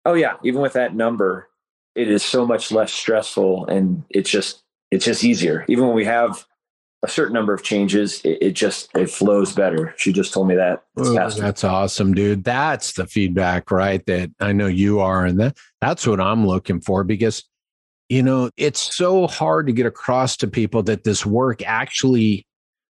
oh 0.05 0.15
yeah, 0.15 0.35
even 0.43 0.61
with 0.61 0.73
that 0.75 0.95
number, 0.95 1.49
it 1.95 2.11
is 2.11 2.23
so 2.23 2.47
much 2.47 2.71
less 2.71 2.93
stressful 2.93 3.67
and 3.67 4.05
it's 4.11 4.31
just 4.31 4.63
it's 4.91 5.05
just 5.05 5.25
easier. 5.25 5.65
Even 5.69 5.87
when 5.87 5.95
we 5.95 6.05
have 6.05 6.47
a 7.03 7.09
certain 7.09 7.35
number 7.35 7.55
of 7.55 7.63
changes, 7.63 8.21
it, 8.23 8.39
it 8.41 8.53
just 8.53 8.91
it 8.97 9.09
flows 9.09 9.53
better. 9.53 9.95
She 9.97 10.13
just 10.13 10.33
told 10.33 10.49
me 10.49 10.57
that. 10.57 10.83
Ooh, 11.01 11.15
that's 11.15 11.65
awesome, 11.65 12.13
dude. 12.13 12.45
That's 12.45 12.93
the 12.93 13.07
feedback, 13.07 13.71
right? 13.71 14.05
That 14.07 14.31
I 14.41 14.53
know 14.53 14.67
you 14.67 15.01
are, 15.01 15.25
and 15.25 15.39
that 15.41 15.57
that's 15.81 16.07
what 16.07 16.21
I'm 16.21 16.47
looking 16.47 16.81
for 16.81 17.05
because 17.05 17.45
you 18.09 18.23
know 18.23 18.51
it's 18.57 18.95
so 18.95 19.27
hard 19.27 19.67
to 19.67 19.73
get 19.73 19.87
across 19.87 20.37
to 20.39 20.49
people 20.49 20.83
that 20.85 21.05
this 21.05 21.25
work 21.25 21.63
actually 21.63 22.47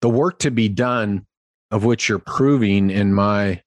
the 0.00 0.08
work 0.08 0.38
to 0.38 0.50
be 0.50 0.68
done 0.68 1.26
of 1.70 1.84
which 1.84 2.08
you're 2.08 2.18
proving 2.18 2.90
in 2.90 3.12
my 3.12 3.60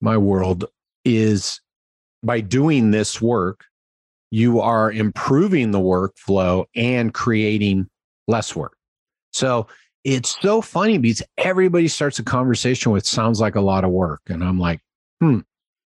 my 0.00 0.16
world 0.16 0.64
is 1.04 1.60
by 2.22 2.40
doing 2.40 2.90
this 2.90 3.20
work 3.20 3.64
you 4.30 4.60
are 4.60 4.90
improving 4.90 5.70
the 5.70 5.78
workflow 5.78 6.64
and 6.74 7.12
creating 7.12 7.86
less 8.26 8.56
work 8.56 8.76
so 9.34 9.66
it's 10.04 10.36
so 10.40 10.60
funny 10.60 10.98
because 10.98 11.22
everybody 11.38 11.88
starts 11.88 12.18
a 12.18 12.22
conversation 12.22 12.92
with 12.92 13.06
sounds 13.06 13.40
like 13.40 13.54
a 13.54 13.60
lot 13.60 13.84
of 13.84 13.90
work. 13.90 14.20
And 14.28 14.44
I'm 14.44 14.58
like, 14.58 14.80
hmm, 15.20 15.40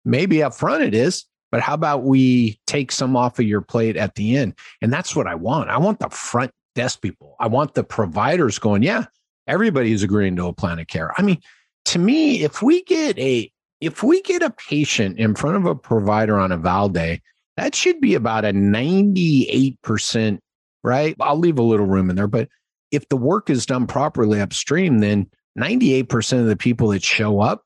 maybe 0.05 0.43
up 0.43 0.55
front 0.55 0.83
it 0.83 0.95
is, 0.95 1.25
but 1.51 1.61
how 1.61 1.75
about 1.75 2.05
we 2.05 2.61
take 2.67 2.93
some 2.93 3.17
off 3.17 3.39
of 3.39 3.47
your 3.47 3.63
plate 3.63 3.97
at 3.97 4.15
the 4.15 4.37
end? 4.37 4.55
And 4.83 4.93
that's 4.93 5.17
what 5.17 5.27
I 5.27 5.35
want. 5.35 5.71
I 5.71 5.79
want 5.79 6.01
the 6.01 6.11
front 6.11 6.53
desk 6.75 7.01
people. 7.01 7.37
I 7.41 7.47
want 7.47 7.75
the 7.75 7.85
providers 7.85 8.59
going, 8.59 8.83
yeah, 8.83 9.07
everybody's 9.47 10.03
agreeing 10.03 10.37
to 10.37 10.47
a 10.47 10.53
plan 10.53 10.79
of 10.79 10.87
care. 10.87 11.13
I 11.17 11.23
mean, 11.23 11.41
to 11.87 11.99
me, 11.99 12.43
if 12.43 12.63
we 12.63 12.83
get 12.85 13.19
a 13.19 13.51
if 13.81 14.03
we 14.03 14.23
get 14.23 14.43
a 14.43 14.51
patient 14.51 15.19
in 15.19 15.35
front 15.35 15.57
of 15.57 15.67
a 15.67 15.75
provider 15.75 16.39
on 16.39 16.53
a 16.53 16.55
eval 16.55 16.89
day, 16.89 17.21
that 17.57 17.75
should 17.75 18.01
be 18.01 18.15
about 18.15 18.45
a 18.45 18.53
98%, 18.53 20.39
right? 20.83 21.17
I'll 21.21 21.39
leave 21.39 21.59
a 21.59 21.63
little 21.63 21.85
room 21.85 22.09
in 22.09 22.17
there, 22.17 22.27
but 22.27 22.49
if 22.91 23.09
the 23.09 23.17
work 23.17 23.51
is 23.51 23.67
done 23.67 23.87
properly 23.87 24.41
upstream, 24.41 24.99
then 24.99 25.31
98% 25.59 26.41
of 26.41 26.47
the 26.47 26.57
people 26.57 26.89
that 26.89 27.05
show 27.05 27.41
up 27.41 27.65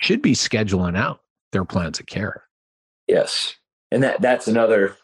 should 0.00 0.22
be 0.22 0.32
scheduling 0.32 0.96
out 0.96 1.20
their 1.52 1.64
plans 1.64 2.00
of 2.00 2.06
care. 2.06 2.44
Yes. 3.06 3.56
And 3.90 4.02
that 4.02 4.20
that's 4.20 4.46
another 4.46 4.96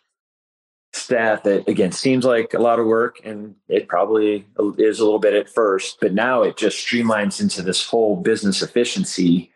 stat 0.93 1.45
that 1.45 1.69
again 1.69 1.93
seems 1.93 2.25
like 2.25 2.55
a 2.55 2.59
lot 2.59 2.79
of 2.79 2.87
work 2.87 3.21
and 3.23 3.55
it 3.69 3.87
probably 3.87 4.47
is 4.79 4.99
a 4.99 5.05
little 5.05 5.19
bit 5.19 5.35
at 5.35 5.49
first, 5.49 5.99
but 6.01 6.15
now 6.15 6.43
it 6.43 6.57
just 6.57 6.87
streamlines 6.87 7.41
into 7.41 7.63
this 7.63 7.87
whole 7.87 8.17
business 8.17 8.63
efficiency 8.63 9.53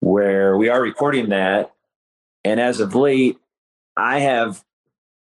where 0.00 0.56
we 0.56 0.68
are 0.68 0.82
recording 0.82 1.30
that. 1.30 1.72
And 2.44 2.60
as 2.60 2.80
of 2.80 2.94
late, 2.94 3.38
I 3.96 4.20
have 4.20 4.62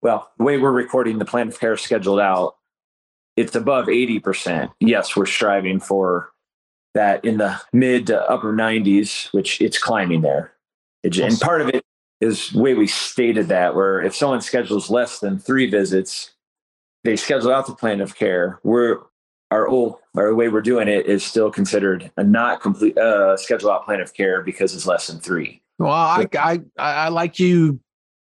well, 0.02 0.32
the 0.38 0.44
way 0.44 0.58
we're 0.58 0.72
recording 0.72 1.20
the 1.20 1.26
plan 1.26 1.48
of 1.48 1.60
care 1.60 1.78
scheduled 1.78 2.20
out, 2.20 2.56
it's 3.38 3.56
above 3.56 3.86
80%. 3.88 4.72
Yes, 4.80 5.16
we're 5.16 5.26
striving 5.26 5.80
for 5.80 6.32
that 6.94 7.24
in 7.24 7.38
the 7.38 7.60
mid 7.72 8.08
to 8.08 8.30
upper 8.30 8.54
90s, 8.54 9.32
which 9.34 9.62
it's 9.62 9.78
climbing 9.78 10.22
there. 10.22 10.54
It, 11.04 11.18
and 11.18 11.40
part 11.40 11.62
of 11.62 11.70
it 11.70 11.84
is 12.20 12.50
the 12.50 12.60
way 12.60 12.74
we 12.74 12.88
stated 12.88 13.48
that, 13.48 13.76
where 13.76 14.02
if 14.02 14.16
someone 14.16 14.42
schedules 14.42 14.90
less 14.90 15.20
than 15.20 15.40
three 15.40 15.70
visits, 15.70 16.32
they 17.04 17.16
schedule 17.16 17.52
out 17.52 17.66
the 17.66 17.74
plan 17.74 18.02
of 18.02 18.16
care. 18.16 18.60
We're 18.64 19.00
our 19.50 19.68
old 19.68 19.98
our 20.16 20.34
way 20.34 20.48
we're 20.48 20.62
doing 20.62 20.88
it 20.88 21.06
is 21.08 21.24
still 21.24 21.52
considered 21.52 22.12
a 22.18 22.24
not 22.24 22.62
complete 22.62 22.98
uh, 22.98 23.36
schedule 23.38 23.72
out 23.72 23.86
plan 23.86 24.00
of 24.00 24.14
care 24.14 24.42
because 24.42 24.76
it's 24.76 24.86
less 24.86 25.08
than 25.08 25.20
three. 25.20 25.62
Well, 25.80 25.92
I, 25.92 26.28
I 26.38 26.62
I 26.78 27.10
like 27.10 27.40
you 27.40 27.80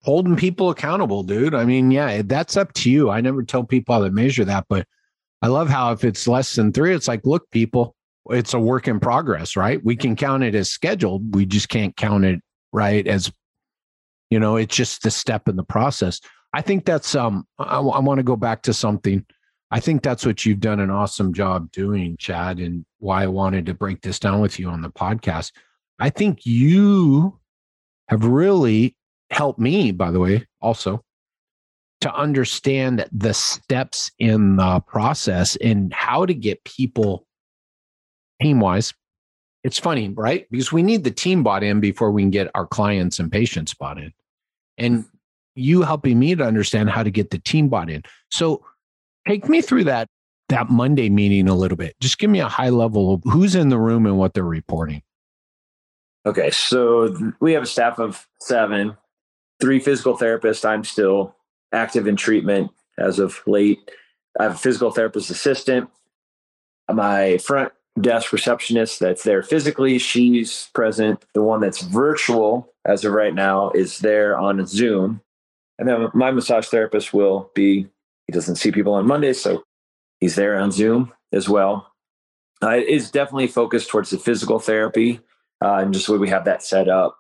holding 0.06 0.36
people 0.36 0.70
accountable, 0.70 1.24
dude. 1.24 1.56
I 1.56 1.66
mean, 1.66 1.90
yeah, 1.90 2.22
that's 2.24 2.56
up 2.56 2.74
to 2.74 2.92
you. 2.92 3.10
I 3.10 3.22
never 3.22 3.42
tell 3.42 3.64
people 3.64 3.96
how 3.96 4.04
to 4.04 4.12
measure 4.12 4.46
that, 4.46 4.66
but 4.70 4.88
I 5.42 5.48
love 5.48 5.68
how 5.68 5.92
if 5.92 6.04
it's 6.04 6.28
less 6.28 6.56
than 6.56 6.72
three, 6.72 6.94
it's 6.94 7.08
like, 7.08 7.26
look, 7.26 7.50
people, 7.50 7.96
it's 8.30 8.54
a 8.54 8.60
work 8.60 8.88
in 8.88 9.00
progress, 9.00 9.56
right? 9.56 9.84
We 9.84 9.96
can 9.96 10.16
count 10.16 10.44
it 10.44 10.54
as 10.54 10.70
scheduled. 10.70 11.34
We 11.34 11.48
just 11.48 11.70
can't 11.70 11.96
count 11.98 12.24
it 12.24 12.40
right 12.72 13.06
as, 13.08 13.32
you 14.30 14.40
know, 14.40 14.58
it's 14.58 14.76
just 14.76 15.02
the 15.02 15.12
step 15.12 15.48
in 15.48 15.56
the 15.56 15.64
process. 15.64 16.22
I 16.54 16.62
think 16.62 16.86
that's 16.86 17.16
um 17.16 17.46
I, 17.58 17.80
I 17.80 18.00
want 18.00 18.20
to 18.20 18.24
go 18.24 18.36
back 18.36 18.62
to 18.64 18.74
something. 18.74 19.26
I 19.72 19.80
think 19.80 20.04
that's 20.04 20.26
what 20.26 20.46
you've 20.46 20.60
done 20.60 20.80
an 20.80 20.92
awesome 20.92 21.34
job 21.34 21.72
doing, 21.72 22.16
Chad, 22.18 22.60
and 22.60 22.86
why 23.00 23.24
I 23.24 23.28
wanted 23.28 23.66
to 23.66 23.74
break 23.74 24.02
this 24.02 24.20
down 24.20 24.40
with 24.40 24.60
you 24.60 24.70
on 24.70 24.82
the 24.82 24.92
podcast. 24.92 25.52
I 26.00 26.12
think 26.12 26.46
you 26.46 27.40
have 28.08 28.24
really 28.24 28.96
helped 29.32 29.60
me, 29.60 29.92
by 29.92 30.12
the 30.12 30.20
way, 30.20 30.46
also 30.62 31.04
to 32.02 32.14
understand 32.14 33.08
the 33.12 33.34
steps 33.34 34.12
in 34.20 34.58
the 34.58 34.80
process 34.82 35.56
and 35.56 35.94
how 35.94 36.26
to 36.26 36.34
get 36.34 36.64
people 36.64 37.26
team 38.42 38.60
wise. 38.60 38.94
It's 39.64 39.80
funny, 39.80 40.10
right? 40.10 40.46
Because 40.52 40.72
we 40.72 40.84
need 40.84 41.04
the 41.04 41.10
team 41.10 41.42
bought 41.42 41.64
in 41.64 41.80
before 41.80 42.12
we 42.12 42.22
can 42.22 42.30
get 42.30 42.52
our 42.54 42.68
clients 42.68 43.18
and 43.18 43.32
patients 43.32 43.74
bought 43.74 43.98
in. 43.98 44.14
And 44.78 45.06
you 45.56 45.82
helping 45.82 46.20
me 46.20 46.36
to 46.36 46.44
understand 46.44 46.92
how 46.92 47.02
to 47.02 47.10
get 47.10 47.32
the 47.32 47.40
team 47.40 47.70
bought 47.70 47.90
in. 47.90 48.04
So 48.30 48.64
take 49.28 49.50
me 49.50 49.62
through 49.62 49.86
that 49.86 50.08
that 50.50 50.70
Monday 50.70 51.10
meeting 51.10 51.50
a 51.50 51.56
little 51.56 51.78
bit. 51.78 51.96
Just 52.00 52.20
give 52.20 52.30
me 52.30 52.40
a 52.40 52.48
high 52.48 52.70
level 52.70 53.16
of 53.16 53.24
who's 53.24 53.56
in 53.56 53.70
the 53.70 53.80
room 53.80 54.06
and 54.06 54.20
what 54.20 54.36
they're 54.36 54.44
reporting. 54.44 55.02
Okay, 56.28 56.52
so 56.52 57.34
we 57.40 57.54
have 57.54 57.64
a 57.64 57.68
staff 57.68 57.98
of 57.98 58.28
seven 58.42 58.96
three 59.60 59.80
physical 59.80 60.18
therapists. 60.18 60.68
I'm 60.68 60.84
still 60.84 61.36
active 61.72 62.08
in 62.08 62.16
treatment 62.16 62.72
as 62.98 63.20
of 63.20 63.42
late. 63.46 63.92
I 64.40 64.44
have 64.44 64.54
a 64.54 64.58
physical 64.58 64.92
therapist 64.92 65.30
assistant. 65.30 65.90
My 66.92 67.38
front 67.38 67.72
desk 68.00 68.34
receptionist 68.34 69.00
that's 69.00 69.24
there 69.24 69.42
physically, 69.42 69.98
she's 69.98 70.70
present. 70.74 71.26
The 71.34 71.42
one 71.42 71.62
that's 71.62 71.82
virtual 71.82 72.74
as 72.86 73.06
of 73.06 73.14
right 73.14 73.34
now 73.34 73.72
is 73.72 74.00
there 74.00 74.38
on 74.38 74.66
Zoom. 74.68 75.22
And 75.80 75.88
then 75.88 76.10
my 76.14 76.32
massage 76.32 76.68
therapist 76.68 77.14
will 77.14 77.52
be, 77.56 77.88
he 78.28 78.34
doesn't 78.34 78.58
see 78.58 78.72
people 78.72 78.94
on 78.94 79.08
Mondays, 79.08 79.42
so 79.42 79.64
he's 80.20 80.36
there 80.36 80.58
on 80.58 80.72
Zoom 80.72 81.14
as 81.32 81.50
well. 81.50 81.92
Uh, 82.62 82.70
it 82.70 82.88
is 82.88 83.12
definitely 83.12 83.48
focused 83.48 83.90
towards 83.90 84.10
the 84.10 84.18
physical 84.18 84.60
therapy 84.60 85.20
uh, 85.64 85.76
and 85.76 85.94
just 85.94 86.08
the 86.08 86.14
way 86.14 86.20
we 86.20 86.30
have 86.30 86.46
that 86.46 86.64
set 86.64 86.88
up. 86.88 87.18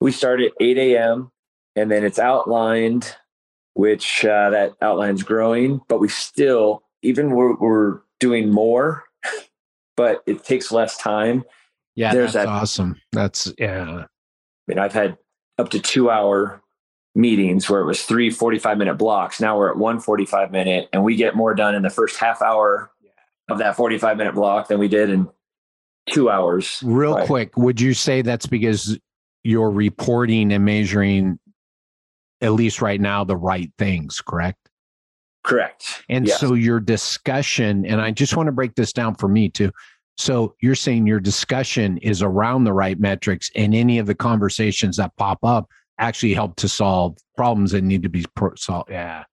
We 0.00 0.12
start 0.12 0.40
at 0.40 0.52
8 0.60 0.76
a.m 0.76 1.30
and 1.76 1.90
then 1.90 2.04
it's 2.04 2.18
outlined, 2.18 3.14
which 3.74 4.24
uh, 4.24 4.50
that 4.50 4.72
outline's 4.80 5.22
growing, 5.22 5.80
but 5.88 6.00
we 6.00 6.08
still, 6.08 6.82
even 7.02 7.30
we're, 7.30 7.56
we're 7.56 8.00
doing 8.20 8.50
more, 8.50 9.04
but 9.96 10.22
it 10.26 10.44
takes 10.44 10.72
less 10.72 10.96
time. 10.96 11.44
Yeah, 11.96 12.12
There's 12.12 12.32
that's 12.32 12.46
that, 12.46 12.52
awesome. 12.52 12.96
That's 13.12 13.52
yeah. 13.58 14.04
I 14.04 14.06
mean, 14.66 14.78
I've 14.78 14.92
had 14.92 15.16
up 15.58 15.70
to 15.70 15.80
two 15.80 16.10
hour 16.10 16.60
meetings 17.14 17.70
where 17.70 17.80
it 17.80 17.86
was 17.86 18.02
three 18.02 18.30
45 18.30 18.78
minute 18.78 18.94
blocks. 18.94 19.40
Now 19.40 19.56
we're 19.56 19.70
at 19.70 19.76
one 19.76 20.00
45 20.00 20.50
minute 20.50 20.88
and 20.92 21.04
we 21.04 21.16
get 21.16 21.36
more 21.36 21.54
done 21.54 21.74
in 21.74 21.82
the 21.82 21.90
first 21.90 22.16
half 22.16 22.42
hour 22.42 22.90
of 23.48 23.58
that 23.58 23.76
45 23.76 24.16
minute 24.16 24.34
block 24.34 24.68
than 24.68 24.78
we 24.78 24.88
did 24.88 25.10
in 25.10 25.28
two 26.10 26.30
hours. 26.30 26.82
Real 26.84 27.14
right. 27.14 27.26
quick, 27.26 27.56
would 27.56 27.80
you 27.80 27.94
say 27.94 28.22
that's 28.22 28.46
because 28.46 28.98
you're 29.44 29.70
reporting 29.70 30.52
and 30.52 30.64
measuring, 30.64 31.38
at 32.40 32.52
least 32.52 32.82
right 32.82 33.00
now, 33.00 33.24
the 33.24 33.36
right 33.36 33.70
things, 33.78 34.20
correct? 34.20 34.68
Correct. 35.44 36.04
And 36.08 36.26
yes. 36.26 36.40
so 36.40 36.54
your 36.54 36.80
discussion, 36.80 37.84
and 37.84 38.00
I 38.00 38.10
just 38.10 38.36
want 38.36 38.46
to 38.46 38.52
break 38.52 38.74
this 38.74 38.92
down 38.92 39.14
for 39.14 39.28
me 39.28 39.48
too. 39.48 39.70
So 40.16 40.54
you're 40.60 40.74
saying 40.74 41.06
your 41.06 41.20
discussion 41.20 41.98
is 41.98 42.22
around 42.22 42.64
the 42.64 42.72
right 42.72 42.98
metrics, 42.98 43.50
and 43.54 43.74
any 43.74 43.98
of 43.98 44.06
the 44.06 44.14
conversations 44.14 44.96
that 44.96 45.14
pop 45.16 45.38
up 45.42 45.68
actually 45.98 46.34
help 46.34 46.56
to 46.56 46.68
solve 46.68 47.16
problems 47.36 47.72
that 47.72 47.82
need 47.82 48.02
to 48.02 48.08
be 48.08 48.24
solved. 48.56 48.90
Yeah. 48.90 49.24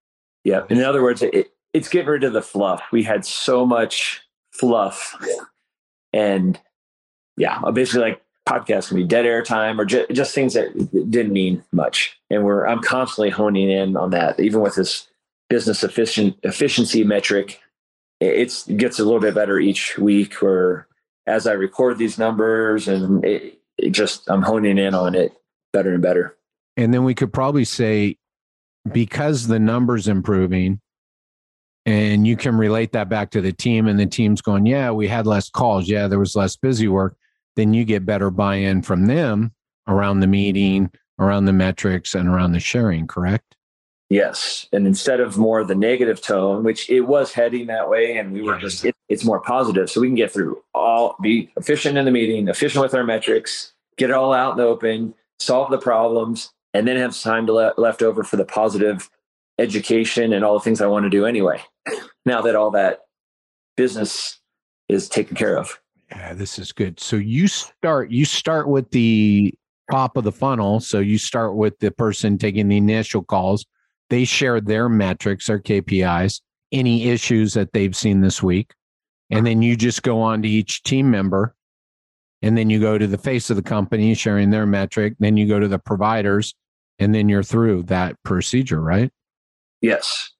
Yeah. 0.43 0.63
In 0.69 0.81
other 0.83 1.01
words, 1.01 1.21
it, 1.21 1.53
it's 1.73 1.87
getting 1.87 2.09
rid 2.09 2.23
of 2.23 2.33
the 2.33 2.41
fluff. 2.41 2.81
We 2.91 3.03
had 3.03 3.25
so 3.25 3.65
much 3.65 4.21
fluff, 4.51 5.15
and 6.11 6.59
yeah, 7.37 7.61
basically 7.73 8.01
like 8.01 8.21
podcasts 8.47 8.89
can 8.89 8.97
be 8.97 9.03
dead 9.03 9.25
air 9.25 9.43
time 9.43 9.79
or 9.79 9.85
ju- 9.85 10.05
just 10.11 10.33
things 10.33 10.53
that 10.53 10.73
didn't 11.09 11.33
mean 11.33 11.63
much. 11.71 12.19
And 12.29 12.43
we're 12.43 12.65
I'm 12.65 12.81
constantly 12.81 13.29
honing 13.29 13.69
in 13.69 13.95
on 13.95 14.11
that, 14.11 14.39
even 14.39 14.61
with 14.61 14.75
this 14.75 15.07
business 15.49 15.83
efficient 15.83 16.37
efficiency 16.43 17.03
metric. 17.03 17.59
It's, 18.19 18.67
it 18.67 18.77
gets 18.77 18.99
a 18.99 19.03
little 19.03 19.19
bit 19.19 19.33
better 19.33 19.59
each 19.59 19.97
week. 19.97 20.35
Where 20.41 20.87
as 21.27 21.47
I 21.47 21.53
record 21.53 21.97
these 21.97 22.17
numbers, 22.17 22.87
and 22.87 23.23
it, 23.25 23.59
it 23.77 23.91
just 23.91 24.29
I'm 24.29 24.41
honing 24.41 24.77
in 24.77 24.93
on 24.93 25.15
it 25.15 25.33
better 25.73 25.93
and 25.93 26.01
better. 26.01 26.35
And 26.77 26.93
then 26.93 27.03
we 27.03 27.15
could 27.15 27.33
probably 27.33 27.65
say 27.65 28.17
because 28.91 29.47
the 29.47 29.59
numbers 29.59 30.07
improving 30.07 30.79
and 31.85 32.27
you 32.27 32.35
can 32.35 32.57
relate 32.57 32.91
that 32.91 33.09
back 33.09 33.31
to 33.31 33.41
the 33.41 33.51
team 33.51 33.87
and 33.87 33.99
the 33.99 34.05
team's 34.05 34.41
going 34.41 34.65
yeah 34.65 34.91
we 34.91 35.07
had 35.07 35.27
less 35.27 35.49
calls 35.49 35.87
yeah 35.87 36.07
there 36.07 36.19
was 36.19 36.35
less 36.35 36.55
busy 36.55 36.87
work 36.87 37.15
then 37.55 37.73
you 37.73 37.83
get 37.83 38.05
better 38.05 38.29
buy-in 38.29 38.81
from 38.81 39.05
them 39.05 39.51
around 39.87 40.19
the 40.19 40.27
meeting 40.27 40.89
around 41.19 41.45
the 41.45 41.53
metrics 41.53 42.15
and 42.15 42.27
around 42.27 42.51
the 42.51 42.59
sharing 42.59 43.07
correct 43.07 43.55
yes 44.09 44.67
and 44.71 44.87
instead 44.87 45.19
of 45.19 45.37
more 45.37 45.63
the 45.63 45.75
negative 45.75 46.21
tone 46.21 46.63
which 46.63 46.89
it 46.89 47.01
was 47.01 47.33
heading 47.33 47.67
that 47.67 47.89
way 47.89 48.17
and 48.17 48.31
we 48.31 48.41
were 48.41 48.57
just 48.57 48.85
it, 48.85 48.95
it's 49.09 49.23
more 49.23 49.39
positive 49.39 49.89
so 49.89 50.01
we 50.01 50.07
can 50.07 50.15
get 50.15 50.31
through 50.31 50.61
all 50.73 51.15
be 51.21 51.51
efficient 51.57 51.97
in 51.97 52.05
the 52.05 52.11
meeting 52.11 52.47
efficient 52.47 52.81
with 52.81 52.93
our 52.93 53.03
metrics 53.03 53.73
get 53.97 54.09
it 54.09 54.13
all 54.13 54.33
out 54.33 54.51
in 54.51 54.57
the 54.57 54.63
open 54.63 55.13
solve 55.39 55.69
the 55.71 55.77
problems 55.77 56.51
and 56.73 56.87
then 56.87 56.97
have 56.97 57.17
time 57.19 57.45
to 57.45 57.53
le- 57.53 57.73
left 57.77 58.01
over 58.01 58.23
for 58.23 58.37
the 58.37 58.45
positive 58.45 59.09
education 59.59 60.33
and 60.33 60.45
all 60.45 60.53
the 60.53 60.63
things 60.63 60.81
I 60.81 60.87
want 60.87 61.03
to 61.03 61.09
do 61.09 61.25
anyway. 61.25 61.61
now 62.25 62.41
that 62.41 62.55
all 62.55 62.71
that 62.71 63.01
business 63.75 64.39
is 64.89 65.09
taken 65.09 65.35
care 65.35 65.57
of. 65.57 65.79
Yeah, 66.11 66.33
this 66.33 66.59
is 66.59 66.71
good. 66.71 66.99
So 66.99 67.15
you 67.15 67.47
start 67.47 68.11
you 68.11 68.25
start 68.25 68.67
with 68.67 68.91
the 68.91 69.53
top 69.89 70.17
of 70.17 70.23
the 70.23 70.31
funnel. 70.31 70.79
So 70.79 70.99
you 70.99 71.17
start 71.17 71.55
with 71.55 71.79
the 71.79 71.91
person 71.91 72.37
taking 72.37 72.67
the 72.67 72.77
initial 72.77 73.23
calls. 73.23 73.65
They 74.09 74.25
share 74.25 74.59
their 74.59 74.89
metrics, 74.89 75.47
their 75.47 75.59
KPIs, 75.59 76.41
any 76.71 77.09
issues 77.09 77.53
that 77.53 77.73
they've 77.73 77.95
seen 77.95 78.21
this 78.21 78.43
week. 78.43 78.73
And 79.29 79.45
then 79.45 79.61
you 79.61 79.77
just 79.77 80.03
go 80.03 80.21
on 80.21 80.41
to 80.41 80.47
each 80.49 80.83
team 80.83 81.09
member. 81.09 81.55
And 82.41 82.57
then 82.57 82.69
you 82.69 82.79
go 82.79 82.97
to 82.97 83.07
the 83.07 83.17
face 83.17 83.49
of 83.49 83.55
the 83.55 83.61
company 83.61 84.13
sharing 84.13 84.49
their 84.49 84.65
metric. 84.65 85.13
Then 85.19 85.37
you 85.37 85.47
go 85.47 85.59
to 85.59 85.67
the 85.67 85.79
providers 85.79 86.53
and 86.99 87.15
then 87.15 87.29
you're 87.29 87.43
through 87.43 87.83
that 87.83 88.21
procedure, 88.23 88.81
right? 88.81 89.11
Yes. 89.79 90.31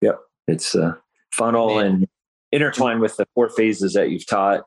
Yep. 0.00 0.18
It's 0.48 0.74
a 0.74 0.98
funnel 1.32 1.78
and 1.78 2.08
intertwined 2.50 3.00
with 3.00 3.16
the 3.16 3.26
four 3.34 3.48
phases 3.48 3.92
that 3.92 4.10
you've 4.10 4.26
taught, 4.26 4.64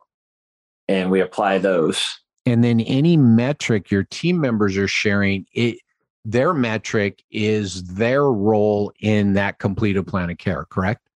and 0.88 1.10
we 1.10 1.22
apply 1.22 1.58
those. 1.58 2.06
And 2.46 2.64
then 2.64 2.82
any 2.82 3.16
metric 3.16 3.90
your 3.90 4.04
team 4.04 4.40
members 4.40 4.78
are 4.78 4.88
sharing, 4.88 5.46
it 5.54 5.78
their 6.26 6.54
metric 6.54 7.24
is 7.32 7.84
their 7.84 8.24
role 8.24 8.94
in 9.02 9.34
that 9.34 9.60
completed 9.60 10.08
plan 10.08 10.30
of 10.30 10.38
care, 10.38 10.66
correct? 10.70 11.10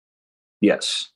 Yes. 0.61 1.11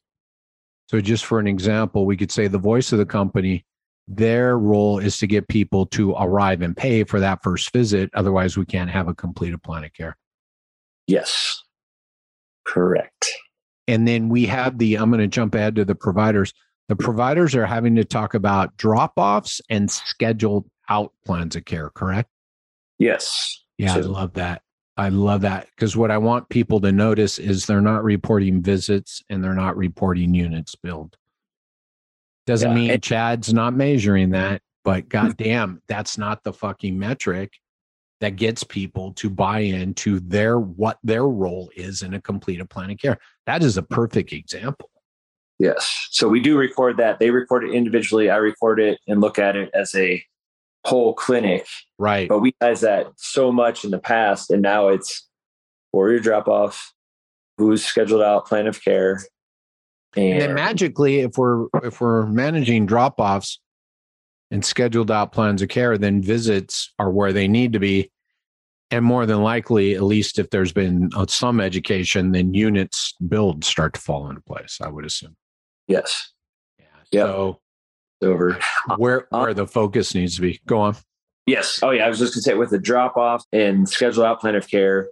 So 0.88 1.02
just 1.02 1.26
for 1.26 1.40
an 1.40 1.48
example, 1.48 2.06
we 2.06 2.18
could 2.18 2.32
say 2.32 2.48
the 2.48 2.60
voice 2.60 2.92
of 2.92 3.00
the 3.00 3.06
company 3.06 3.66
their 4.10 4.58
role 4.58 4.98
is 4.98 5.20
to 5.20 5.28
get 5.28 5.48
people 5.48 5.86
to 5.86 6.14
arrive 6.14 6.64
and 6.64 6.76
pay 6.76 7.04
for 7.04 7.20
that 7.20 7.44
first 7.44 7.72
visit. 7.72 8.10
Otherwise, 8.16 8.58
we 8.58 8.66
can't 8.66 8.90
have 8.90 9.08
a 9.08 9.14
completed 9.14 9.62
plan 9.62 9.84
of 9.84 9.94
care. 9.94 10.18
Yes, 11.06 11.62
correct. 12.66 13.30
And 13.88 14.08
then 14.08 14.30
we 14.30 14.46
have 14.48 14.80
the, 14.80 14.96
I'm 14.96 15.12
going 15.12 15.22
to 15.22 15.28
jump 15.28 15.54
ahead 15.54 15.76
to 15.76 15.86
the 15.86 15.94
providers. 15.94 16.54
The 16.90 16.96
providers 16.96 17.56
are 17.56 17.68
having 17.68 17.96
to 17.96 18.04
talk 18.04 18.34
about 18.34 18.76
drop 18.76 19.14
offs 19.16 19.62
and 19.70 19.90
scheduled 19.90 20.66
out 20.90 21.14
plans 21.24 21.56
of 21.56 21.64
care, 21.64 21.92
correct? 21.92 22.30
Yes. 22.98 23.64
Yeah, 23.78 23.94
so, 23.94 24.00
I 24.00 24.04
love 24.04 24.34
that. 24.34 24.64
I 24.98 25.10
love 25.10 25.42
that 25.42 25.68
because 25.76 25.96
what 25.96 26.12
I 26.12 26.18
want 26.18 26.50
people 26.50 26.82
to 26.82 26.92
notice 26.92 27.38
is 27.38 27.66
they're 27.66 27.80
not 27.80 28.04
reporting 28.04 28.62
visits 28.62 29.24
and 29.30 29.42
they're 29.44 29.54
not 29.54 29.78
reporting 29.78 30.34
units 30.34 30.76
billed. 30.76 31.16
Doesn't 32.48 32.72
yeah. 32.72 32.90
mean 32.90 33.02
Chad's 33.02 33.54
not 33.54 33.76
measuring 33.76 34.32
that, 34.32 34.64
but 34.84 35.06
mm. 35.06 35.10
goddamn, 35.10 35.82
that's 35.88 36.18
not 36.18 36.44
the 36.44 36.52
fucking 36.52 36.98
metric 36.98 37.54
that 38.20 38.36
gets 38.36 38.64
people 38.64 39.14
to 39.14 39.30
buy 39.30 39.60
into 39.60 40.20
their 40.22 40.60
what 40.60 40.98
their 41.04 41.28
role 41.28 41.70
is 41.76 42.02
in 42.02 42.16
a 42.16 42.22
completed 42.22 42.70
plan 42.70 42.90
of 42.90 42.98
care. 42.98 43.20
That 43.46 43.64
is 43.64 43.78
a 43.78 43.84
perfect 43.84 44.34
example. 44.34 44.90
Yes. 45.60 46.08
So 46.12 46.28
we 46.28 46.40
do 46.40 46.58
record 46.58 46.98
that. 46.98 47.20
They 47.20 47.32
record 47.32 47.66
it 47.66 47.74
individually. 47.74 48.30
I 48.30 48.38
record 48.38 48.80
it 48.80 49.00
and 49.08 49.20
look 49.22 49.38
at 49.38 49.56
it 49.56 49.70
as 49.74 49.94
a 49.94 50.24
whole 50.86 51.14
clinic. 51.14 51.68
Right. 51.98 52.30
But 52.30 52.40
we 52.40 52.56
guys 52.62 52.82
that 52.82 53.08
so 53.18 53.52
much 53.52 53.84
in 53.84 53.92
the 53.92 54.00
past, 54.00 54.50
and 54.50 54.62
now 54.62 54.88
it's 54.88 55.28
warrior 55.92 56.20
drop 56.20 56.48
off, 56.48 56.94
who's 57.58 57.86
scheduled 57.86 58.22
out, 58.22 58.48
plan 58.48 58.68
of 58.68 58.82
care, 58.82 59.20
and, 60.16 60.34
and 60.34 60.42
then 60.42 60.54
magically, 60.56 61.20
if 61.20 61.38
we're 61.38 61.68
if 61.84 62.02
we're 62.02 62.26
managing 62.26 62.86
drop 62.86 63.20
offs 63.20 63.60
and 64.52 64.66
scheduled 64.66 65.12
out 65.12 65.32
plans 65.32 65.62
of 65.62 65.70
care, 65.70 65.98
then 65.98 66.22
visits 66.22 66.92
are 66.98 67.12
where 67.12 67.32
they 67.32 67.48
need 67.48 67.74
to 67.74 67.80
be. 67.80 68.12
And 68.92 69.06
more 69.06 69.28
than 69.28 69.44
likely, 69.44 69.94
at 69.94 70.02
least 70.02 70.40
if 70.40 70.50
there's 70.50 70.74
been 70.74 71.12
uh, 71.16 71.28
some 71.28 71.62
education, 71.62 72.32
then 72.32 72.56
units 72.56 73.14
billed 73.28 73.64
start 73.64 73.94
to 73.94 74.00
fall 74.02 74.28
into 74.30 74.42
place. 74.42 74.80
I 74.82 74.88
would 74.88 75.06
assume. 75.06 75.36
Yes. 75.90 76.32
Yeah. 76.78 76.86
Yep. 77.12 77.26
So 77.26 77.60
over 78.22 78.60
where 78.98 79.28
uh, 79.34 79.42
where 79.42 79.54
the 79.54 79.68
focus 79.68 80.16
needs 80.16 80.36
to 80.36 80.42
be. 80.42 80.62
Go 80.66 80.80
on. 80.80 80.96
Yes. 81.46 81.80
Oh 81.84 81.90
yeah. 81.92 82.06
I 82.06 82.10
was 82.10 82.20
just 82.20 82.34
gonna 82.34 82.44
say 82.44 82.54
with 82.54 82.70
the 82.70 82.80
drop 82.80 83.18
off 83.18 83.44
and 83.52 83.90
schedule 83.90 84.24
out 84.24 84.40
plan 84.40 84.56
of 84.56 84.70
care, 84.70 85.10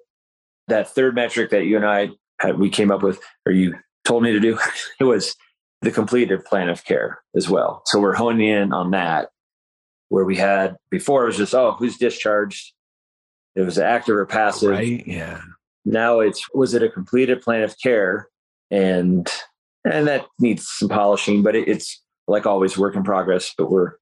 that 0.70 0.90
third 0.90 1.16
metric 1.16 1.50
that 1.50 1.66
you 1.66 1.76
and 1.76 1.86
I 1.86 2.12
had 2.40 2.60
we 2.60 2.70
came 2.70 2.92
up 2.92 3.04
with, 3.04 3.20
or 3.46 3.52
you 3.52 3.76
told 4.06 4.24
me 4.24 4.32
to 4.32 4.40
do, 4.40 4.58
it 5.00 5.04
was 5.04 5.36
the 5.82 5.92
completed 5.92 6.46
plan 6.46 6.70
of 6.70 6.86
care 6.86 7.20
as 7.36 7.50
well. 7.50 7.82
So 7.86 8.00
we're 8.00 8.16
honing 8.16 8.48
in 8.48 8.72
on 8.72 8.92
that 8.92 9.30
where 10.10 10.26
we 10.26 10.36
had 10.36 10.76
before 10.90 11.24
it 11.24 11.28
was 11.28 11.38
just, 11.38 11.54
oh, 11.54 11.74
who's 11.74 11.98
discharged? 11.98 12.74
It 13.56 13.62
was 13.62 13.78
active 13.78 14.16
or 14.16 14.26
passive. 14.26 14.70
Right. 14.70 15.06
Yeah. 15.06 15.42
Now 15.86 16.20
it's 16.20 16.46
was 16.54 16.74
it 16.74 16.84
a 16.84 16.90
completed 16.90 17.42
plan 17.42 17.64
of 17.64 17.76
care? 17.80 18.28
And 18.70 19.28
and 19.86 20.08
that 20.08 20.26
needs 20.40 20.68
some 20.68 20.90
polishing, 20.90 21.44
but 21.44 21.56
it, 21.56 21.68
it's 21.68 22.02
like 22.28 22.46
always 22.46 22.78
work 22.78 22.96
in 22.96 23.04
progress, 23.04 23.54
but 23.58 23.72
we're 23.72 23.94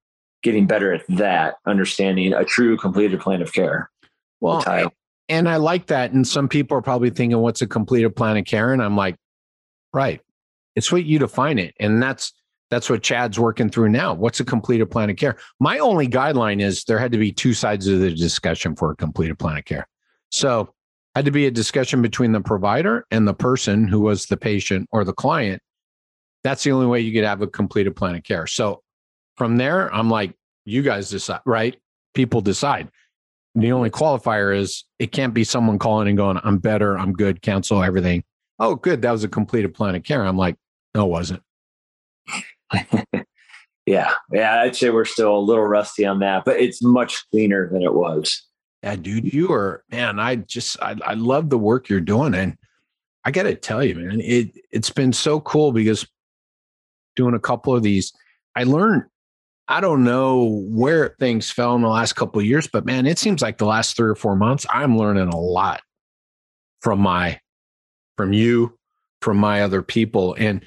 getting 0.43 0.67
better 0.67 0.93
at 0.93 1.03
that, 1.09 1.55
understanding 1.65 2.33
a 2.33 2.43
true 2.43 2.77
completed 2.77 3.19
plan 3.19 3.41
of 3.41 3.53
care. 3.53 3.89
Well, 4.41 4.63
and 5.27 5.49
I 5.49 5.55
like 5.55 5.87
that. 5.87 6.11
And 6.11 6.27
some 6.27 6.47
people 6.47 6.77
are 6.77 6.83
probably 6.83 7.09
thinking, 7.09 7.39
what's 7.39 7.61
a 7.61 7.67
completed 7.67 8.15
plan 8.15 8.37
of 8.37 8.45
care? 8.45 8.73
And 8.73 8.81
I'm 8.81 8.95
like, 8.95 9.15
Right. 9.95 10.19
It's 10.75 10.91
what 10.91 11.05
you 11.05 11.19
define 11.19 11.57
it. 11.57 11.73
And 11.79 12.03
that's 12.03 12.33
that's 12.69 12.89
what 12.89 13.01
Chad's 13.01 13.39
working 13.39 13.69
through 13.69 13.89
now. 13.89 14.13
What's 14.13 14.41
a 14.41 14.45
completed 14.45 14.87
plan 14.87 15.09
of 15.09 15.15
care? 15.15 15.37
My 15.61 15.79
only 15.79 16.05
guideline 16.05 16.61
is 16.61 16.83
there 16.83 16.99
had 16.99 17.13
to 17.13 17.17
be 17.17 17.31
two 17.31 17.53
sides 17.53 17.87
of 17.87 18.01
the 18.01 18.13
discussion 18.13 18.75
for 18.75 18.91
a 18.91 18.95
completed 18.97 19.39
plan 19.39 19.57
of 19.57 19.63
care. 19.63 19.87
So 20.31 20.73
had 21.15 21.25
to 21.25 21.31
be 21.31 21.45
a 21.45 21.51
discussion 21.51 22.01
between 22.01 22.31
the 22.31 22.41
provider 22.41 23.05
and 23.11 23.27
the 23.27 23.33
person 23.33 23.87
who 23.87 24.01
was 24.01 24.25
the 24.25 24.37
patient 24.37 24.87
or 24.91 25.03
the 25.03 25.13
client. 25.13 25.61
That's 26.43 26.63
the 26.63 26.71
only 26.71 26.87
way 26.87 26.99
you 26.99 27.13
could 27.13 27.23
have 27.23 27.41
a 27.41 27.47
completed 27.47 27.95
plan 27.95 28.15
of 28.15 28.23
care. 28.23 28.47
So 28.47 28.81
from 29.37 29.57
there, 29.57 29.93
I'm 29.93 30.09
like, 30.09 30.33
you 30.65 30.81
guys 30.81 31.09
decide, 31.09 31.41
right? 31.45 31.75
People 32.13 32.41
decide. 32.41 32.89
The 33.55 33.71
only 33.71 33.89
qualifier 33.89 34.55
is 34.55 34.83
it 34.99 35.11
can't 35.11 35.33
be 35.33 35.43
someone 35.43 35.79
calling 35.79 36.07
and 36.07 36.17
going, 36.17 36.39
I'm 36.43 36.57
better, 36.57 36.97
I'm 36.97 37.13
good, 37.13 37.41
cancel 37.41 37.81
everything 37.81 38.23
oh, 38.59 38.75
good, 38.75 39.01
that 39.01 39.11
was 39.11 39.23
a 39.23 39.29
completed 39.29 39.73
plan 39.73 39.95
of 39.95 40.03
care. 40.03 40.25
I'm 40.25 40.37
like, 40.37 40.55
no, 40.93 41.05
it 41.05 41.09
wasn't. 41.09 41.41
yeah. 43.85 44.13
Yeah. 44.31 44.61
I'd 44.61 44.75
say 44.75 44.89
we're 44.89 45.05
still 45.05 45.35
a 45.35 45.39
little 45.39 45.65
rusty 45.65 46.05
on 46.05 46.19
that, 46.19 46.45
but 46.45 46.59
it's 46.59 46.81
much 46.81 47.29
cleaner 47.31 47.69
than 47.71 47.81
it 47.81 47.93
was. 47.93 48.44
Yeah, 48.85 48.97
dude, 48.97 49.33
you 49.33 49.51
are 49.51 49.83
man. 49.89 50.19
I 50.19 50.35
just 50.35 50.79
I, 50.79 50.95
I 51.03 51.15
love 51.15 51.49
the 51.49 51.57
work 51.57 51.89
you're 51.89 51.99
doing, 51.99 52.35
and 52.35 52.55
I 53.23 53.31
got 53.31 53.43
to 53.43 53.55
tell 53.55 53.83
you, 53.83 53.95
man, 53.95 54.21
it 54.21 54.51
it's 54.71 54.91
been 54.91 55.11
so 55.11 55.39
cool 55.39 55.71
because 55.71 56.07
doing 57.15 57.33
a 57.33 57.39
couple 57.39 57.75
of 57.75 57.81
these, 57.81 58.13
I 58.55 58.63
learned. 58.63 59.05
I 59.67 59.81
don't 59.81 60.03
know 60.03 60.61
where 60.67 61.15
things 61.19 61.49
fell 61.49 61.73
in 61.75 61.81
the 61.81 61.87
last 61.87 62.13
couple 62.13 62.39
of 62.39 62.45
years, 62.45 62.67
but 62.67 62.85
man, 62.85 63.07
it 63.07 63.17
seems 63.17 63.41
like 63.41 63.57
the 63.57 63.65
last 63.65 63.97
three 63.97 64.07
or 64.07 64.15
four 64.15 64.35
months, 64.35 64.67
I'm 64.69 64.99
learning 64.99 65.29
a 65.29 65.39
lot 65.39 65.81
from 66.81 66.99
my, 66.99 67.39
from 68.17 68.33
you, 68.33 68.77
from 69.23 69.37
my 69.37 69.63
other 69.63 69.81
people, 69.81 70.35
and 70.37 70.63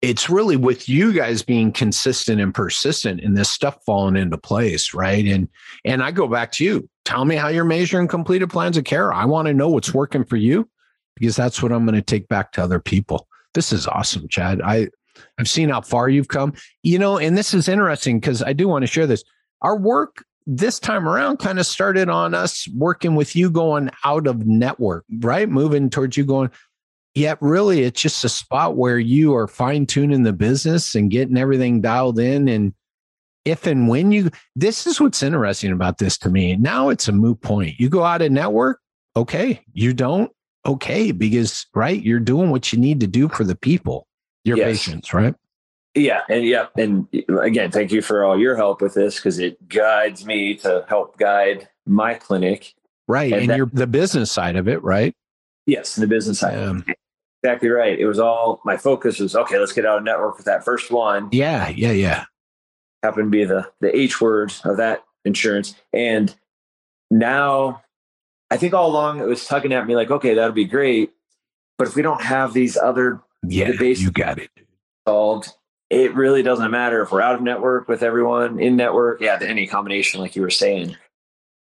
it's 0.00 0.30
really 0.30 0.56
with 0.56 0.88
you 0.88 1.12
guys 1.12 1.42
being 1.42 1.72
consistent 1.72 2.40
and 2.40 2.54
persistent 2.54 3.20
in 3.20 3.34
this 3.34 3.50
stuff 3.50 3.78
falling 3.84 4.16
into 4.16 4.38
place, 4.38 4.94
right? 4.94 5.26
And 5.26 5.48
and 5.84 6.02
I 6.02 6.10
go 6.10 6.28
back 6.28 6.52
to 6.52 6.64
you. 6.64 6.88
Tell 7.04 7.24
me 7.24 7.36
how 7.36 7.48
you're 7.48 7.64
measuring 7.64 8.08
completed 8.08 8.50
plans 8.50 8.76
of 8.76 8.84
care. 8.84 9.12
I 9.12 9.24
want 9.24 9.48
to 9.48 9.54
know 9.54 9.68
what's 9.68 9.94
working 9.94 10.24
for 10.24 10.36
you 10.36 10.68
because 11.16 11.36
that's 11.36 11.62
what 11.62 11.72
I'm 11.72 11.84
going 11.84 11.96
to 11.96 12.02
take 12.02 12.28
back 12.28 12.52
to 12.52 12.62
other 12.62 12.78
people. 12.78 13.26
This 13.54 13.72
is 13.72 13.86
awesome, 13.86 14.28
Chad. 14.28 14.62
I 14.62 14.88
I've 15.38 15.48
seen 15.48 15.70
how 15.70 15.80
far 15.80 16.08
you've 16.08 16.28
come. 16.28 16.54
You 16.82 16.98
know, 16.98 17.18
and 17.18 17.36
this 17.36 17.52
is 17.52 17.68
interesting 17.68 18.20
because 18.20 18.42
I 18.42 18.52
do 18.52 18.68
want 18.68 18.84
to 18.84 18.86
share 18.86 19.06
this. 19.06 19.24
Our 19.62 19.76
work 19.76 20.24
this 20.46 20.78
time 20.80 21.06
around 21.06 21.38
kind 21.38 21.58
of 21.58 21.66
started 21.66 22.08
on 22.08 22.32
us 22.32 22.66
working 22.74 23.14
with 23.14 23.36
you 23.36 23.50
going 23.50 23.90
out 24.04 24.26
of 24.26 24.46
network, 24.46 25.04
right? 25.18 25.48
Moving 25.48 25.90
towards 25.90 26.16
you 26.16 26.24
going, 26.24 26.50
Yet, 27.18 27.38
really, 27.40 27.82
it's 27.82 28.00
just 28.00 28.24
a 28.24 28.28
spot 28.28 28.76
where 28.76 29.00
you 29.00 29.34
are 29.34 29.48
fine 29.48 29.86
tuning 29.86 30.22
the 30.22 30.32
business 30.32 30.94
and 30.94 31.10
getting 31.10 31.36
everything 31.36 31.80
dialed 31.80 32.20
in. 32.20 32.48
And 32.48 32.72
if 33.44 33.66
and 33.66 33.88
when 33.88 34.12
you, 34.12 34.30
this 34.54 34.86
is 34.86 35.00
what's 35.00 35.20
interesting 35.20 35.72
about 35.72 35.98
this 35.98 36.16
to 36.18 36.28
me. 36.28 36.54
Now 36.54 36.90
it's 36.90 37.08
a 37.08 37.12
moot 37.12 37.40
point. 37.40 37.80
You 37.80 37.88
go 37.88 38.04
out 38.04 38.22
of 38.22 38.30
network, 38.30 38.78
okay. 39.16 39.60
You 39.72 39.94
don't, 39.94 40.30
okay. 40.64 41.10
Because, 41.10 41.66
right, 41.74 42.00
you're 42.00 42.20
doing 42.20 42.50
what 42.50 42.72
you 42.72 42.78
need 42.78 43.00
to 43.00 43.08
do 43.08 43.28
for 43.28 43.42
the 43.42 43.56
people, 43.56 44.06
your 44.44 44.56
yes. 44.56 44.66
patients, 44.68 45.12
right? 45.12 45.34
Yeah. 45.96 46.20
And 46.28 46.44
yeah. 46.44 46.66
And 46.76 47.08
again, 47.42 47.72
thank 47.72 47.90
you 47.90 48.00
for 48.00 48.24
all 48.24 48.38
your 48.38 48.54
help 48.54 48.80
with 48.80 48.94
this 48.94 49.16
because 49.16 49.40
it 49.40 49.68
guides 49.68 50.24
me 50.24 50.54
to 50.58 50.84
help 50.88 51.18
guide 51.18 51.68
my 51.84 52.14
clinic. 52.14 52.74
Right. 53.08 53.32
And, 53.32 53.42
and 53.42 53.50
that, 53.50 53.56
you're 53.56 53.70
the 53.72 53.88
business 53.88 54.30
side 54.30 54.54
of 54.54 54.68
it, 54.68 54.80
right? 54.84 55.16
Yes, 55.66 55.96
the 55.96 56.06
business 56.06 56.38
side. 56.38 56.56
Um, 56.56 56.84
exactly 57.42 57.68
right. 57.68 57.98
It 57.98 58.06
was 58.06 58.18
all 58.18 58.60
my 58.64 58.76
focus 58.76 59.18
was 59.18 59.36
okay. 59.36 59.58
Let's 59.58 59.72
get 59.72 59.86
out 59.86 59.98
of 59.98 60.04
network 60.04 60.36
with 60.36 60.46
that 60.46 60.64
first 60.64 60.90
one. 60.90 61.28
Yeah, 61.32 61.68
yeah, 61.68 61.92
yeah. 61.92 62.24
Happened 63.02 63.30
to 63.32 63.38
be 63.38 63.44
the 63.44 63.70
the 63.80 63.96
H 63.96 64.20
word 64.20 64.52
of 64.64 64.76
that 64.78 65.04
insurance, 65.24 65.74
and 65.92 66.34
now 67.10 67.82
I 68.50 68.56
think 68.56 68.74
all 68.74 68.90
along 68.90 69.20
it 69.20 69.26
was 69.26 69.46
tugging 69.46 69.72
at 69.72 69.86
me 69.86 69.94
like, 69.94 70.10
okay, 70.10 70.34
that'll 70.34 70.52
be 70.52 70.64
great, 70.64 71.12
but 71.76 71.88
if 71.88 71.94
we 71.94 72.02
don't 72.02 72.22
have 72.22 72.52
these 72.52 72.76
other 72.76 73.20
yeah, 73.46 73.70
you 73.70 74.10
got 74.10 74.38
it 74.38 74.50
solved, 75.06 75.52
it 75.90 76.14
really 76.14 76.42
doesn't 76.42 76.70
matter 76.70 77.02
if 77.02 77.12
we're 77.12 77.20
out 77.20 77.36
of 77.36 77.42
network 77.42 77.88
with 77.88 78.02
everyone 78.02 78.58
in 78.58 78.76
network. 78.76 79.20
Yeah, 79.20 79.38
any 79.40 79.66
combination, 79.66 80.20
like 80.20 80.34
you 80.36 80.42
were 80.42 80.50
saying. 80.50 80.96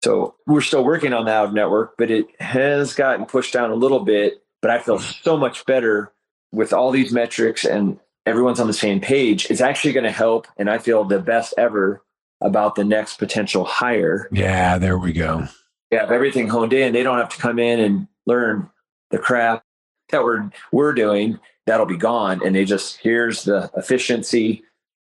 So 0.03 0.35
we're 0.45 0.61
still 0.61 0.83
working 0.83 1.13
on 1.13 1.25
the 1.25 1.31
out 1.31 1.47
of 1.47 1.53
network, 1.53 1.95
but 1.97 2.11
it 2.11 2.27
has 2.39 2.93
gotten 2.93 3.25
pushed 3.25 3.53
down 3.53 3.71
a 3.71 3.75
little 3.75 4.01
bit. 4.01 4.43
But 4.65 4.71
I 4.71 4.80
feel 4.80 4.97
so 4.97 5.38
much 5.38 5.63
better 5.67 6.12
with 6.51 6.73
all 6.73 6.89
these 6.89 7.13
metrics 7.13 7.65
and 7.65 7.99
everyone's 8.25 8.60
on 8.60 8.65
the 8.65 8.73
same 8.73 8.99
page. 8.99 9.45
It's 9.51 9.62
actually 9.62 9.93
going 9.93 10.06
to 10.06 10.12
help. 10.12 10.47
And 10.58 10.71
I 10.71 10.80
feel 10.80 11.04
the 11.04 11.19
best 11.19 11.54
ever 11.56 12.04
about 12.41 12.73
the 12.73 12.84
next 12.84 13.19
potential 13.19 13.63
hire. 13.63 14.28
Yeah, 14.32 14.80
there 14.80 14.97
we 14.97 15.13
go. 15.13 15.47
Yeah, 15.91 16.06
if 16.06 16.10
everything 16.10 16.47
honed 16.47 16.73
in, 16.73 16.93
they 16.93 17.04
don't 17.04 17.19
have 17.19 17.30
to 17.30 17.38
come 17.38 17.60
in 17.60 17.80
and 17.80 18.08
learn 18.25 18.67
the 19.12 19.19
crap 19.19 19.63
that 20.10 20.23
we're 20.23 20.49
we're 20.71 20.93
doing. 20.93 21.39
That'll 21.67 21.86
be 21.86 21.95
gone. 21.95 22.41
And 22.43 22.56
they 22.56 22.65
just 22.65 22.97
here's 22.97 23.43
the 23.43 23.69
efficiency. 23.78 24.63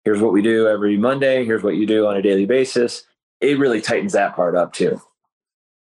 Here's 0.05 0.21
what 0.21 0.31
we 0.31 0.41
do 0.41 0.69
every 0.69 0.95
Monday. 0.95 1.43
Here's 1.43 1.61
what 1.61 1.75
you 1.75 1.85
do 1.85 2.07
on 2.07 2.15
a 2.15 2.21
daily 2.21 2.45
basis 2.45 3.03
it 3.41 3.57
really 3.57 3.81
tightens 3.81 4.13
that 4.13 4.35
part 4.35 4.55
up 4.55 4.71
too. 4.71 5.01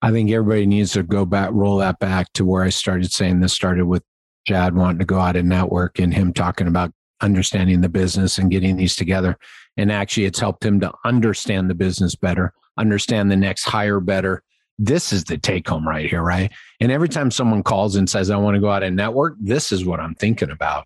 I 0.02 0.12
think 0.12 0.30
everybody 0.32 0.66
needs 0.66 0.94
to 0.94 1.04
go 1.04 1.26
back, 1.26 1.50
roll 1.54 1.78
that 1.78 2.00
back 2.00 2.32
to 2.34 2.46
where 2.46 2.64
I 2.64 2.70
started 2.70 3.12
saying 3.12 3.40
this 3.40 3.54
started 3.54 3.86
with 3.86 4.04
Chad 4.48 4.76
wanting 4.76 5.00
to 5.00 5.06
go 5.06 5.20
out 5.20 5.36
and 5.36 5.50
network 5.50 6.00
and 6.00 6.14
him 6.14 6.34
talking 6.34 6.68
about 6.68 6.92
understanding 7.22 7.82
the 7.82 7.90
business 7.90 8.38
and 8.38 8.52
getting 8.52 8.76
these 8.76 8.96
together. 8.96 9.38
And 9.78 9.92
actually, 9.92 10.26
it's 10.26 10.40
helped 10.40 10.64
him 10.64 10.80
to 10.82 10.92
understand 11.04 11.70
the 11.70 11.76
business 11.76 12.16
better, 12.16 12.54
understand 12.78 13.32
the 13.32 13.36
next 13.36 13.64
hire 13.64 14.00
better. 14.00 14.44
This 14.78 15.12
is 15.12 15.24
the 15.24 15.38
take 15.38 15.68
home 15.68 15.88
right 15.88 16.10
here, 16.10 16.22
right? 16.22 16.52
And 16.80 16.92
every 16.92 17.10
time 17.10 17.32
someone 17.32 17.64
calls 17.64 17.96
and 17.96 18.10
says, 18.10 18.30
I 18.30 18.38
want 18.38 18.56
to 18.56 18.62
go 18.62 18.70
out 18.70 18.84
and 18.84 18.96
network, 18.96 19.36
this 19.40 19.72
is 19.72 19.86
what 19.86 20.00
I'm 20.00 20.16
thinking 20.16 20.52
about. 20.52 20.86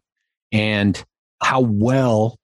And 0.51 1.03
how 1.41 1.61
well 1.61 2.38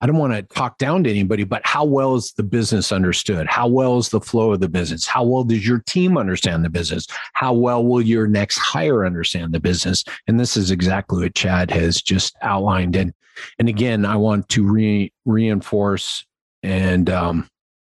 I 0.00 0.06
don't 0.06 0.18
want 0.18 0.34
to 0.34 0.42
talk 0.54 0.76
down 0.76 1.04
to 1.04 1.10
anybody, 1.10 1.44
but 1.44 1.62
how 1.64 1.84
well 1.84 2.16
is 2.16 2.32
the 2.32 2.42
business 2.42 2.92
understood? 2.92 3.46
How 3.46 3.66
well 3.66 3.96
is 3.96 4.10
the 4.10 4.20
flow 4.20 4.52
of 4.52 4.60
the 4.60 4.68
business? 4.68 5.06
How 5.06 5.24
well 5.24 5.42
does 5.42 5.66
your 5.66 5.78
team 5.86 6.18
understand 6.18 6.64
the 6.64 6.68
business? 6.68 7.06
How 7.32 7.54
well 7.54 7.84
will 7.84 8.02
your 8.02 8.26
next 8.26 8.58
hire 8.58 9.06
understand 9.06 9.52
the 9.52 9.60
business? 9.60 10.04
And 10.26 10.38
this 10.38 10.56
is 10.56 10.70
exactly 10.70 11.22
what 11.22 11.34
Chad 11.34 11.70
has 11.70 12.02
just 12.02 12.36
outlined. 12.42 12.94
And 12.94 13.14
and 13.58 13.68
again, 13.68 14.04
I 14.04 14.16
want 14.16 14.48
to 14.50 14.66
re- 14.66 15.12
reinforce 15.24 16.24
and 16.62 17.08
um, 17.10 17.48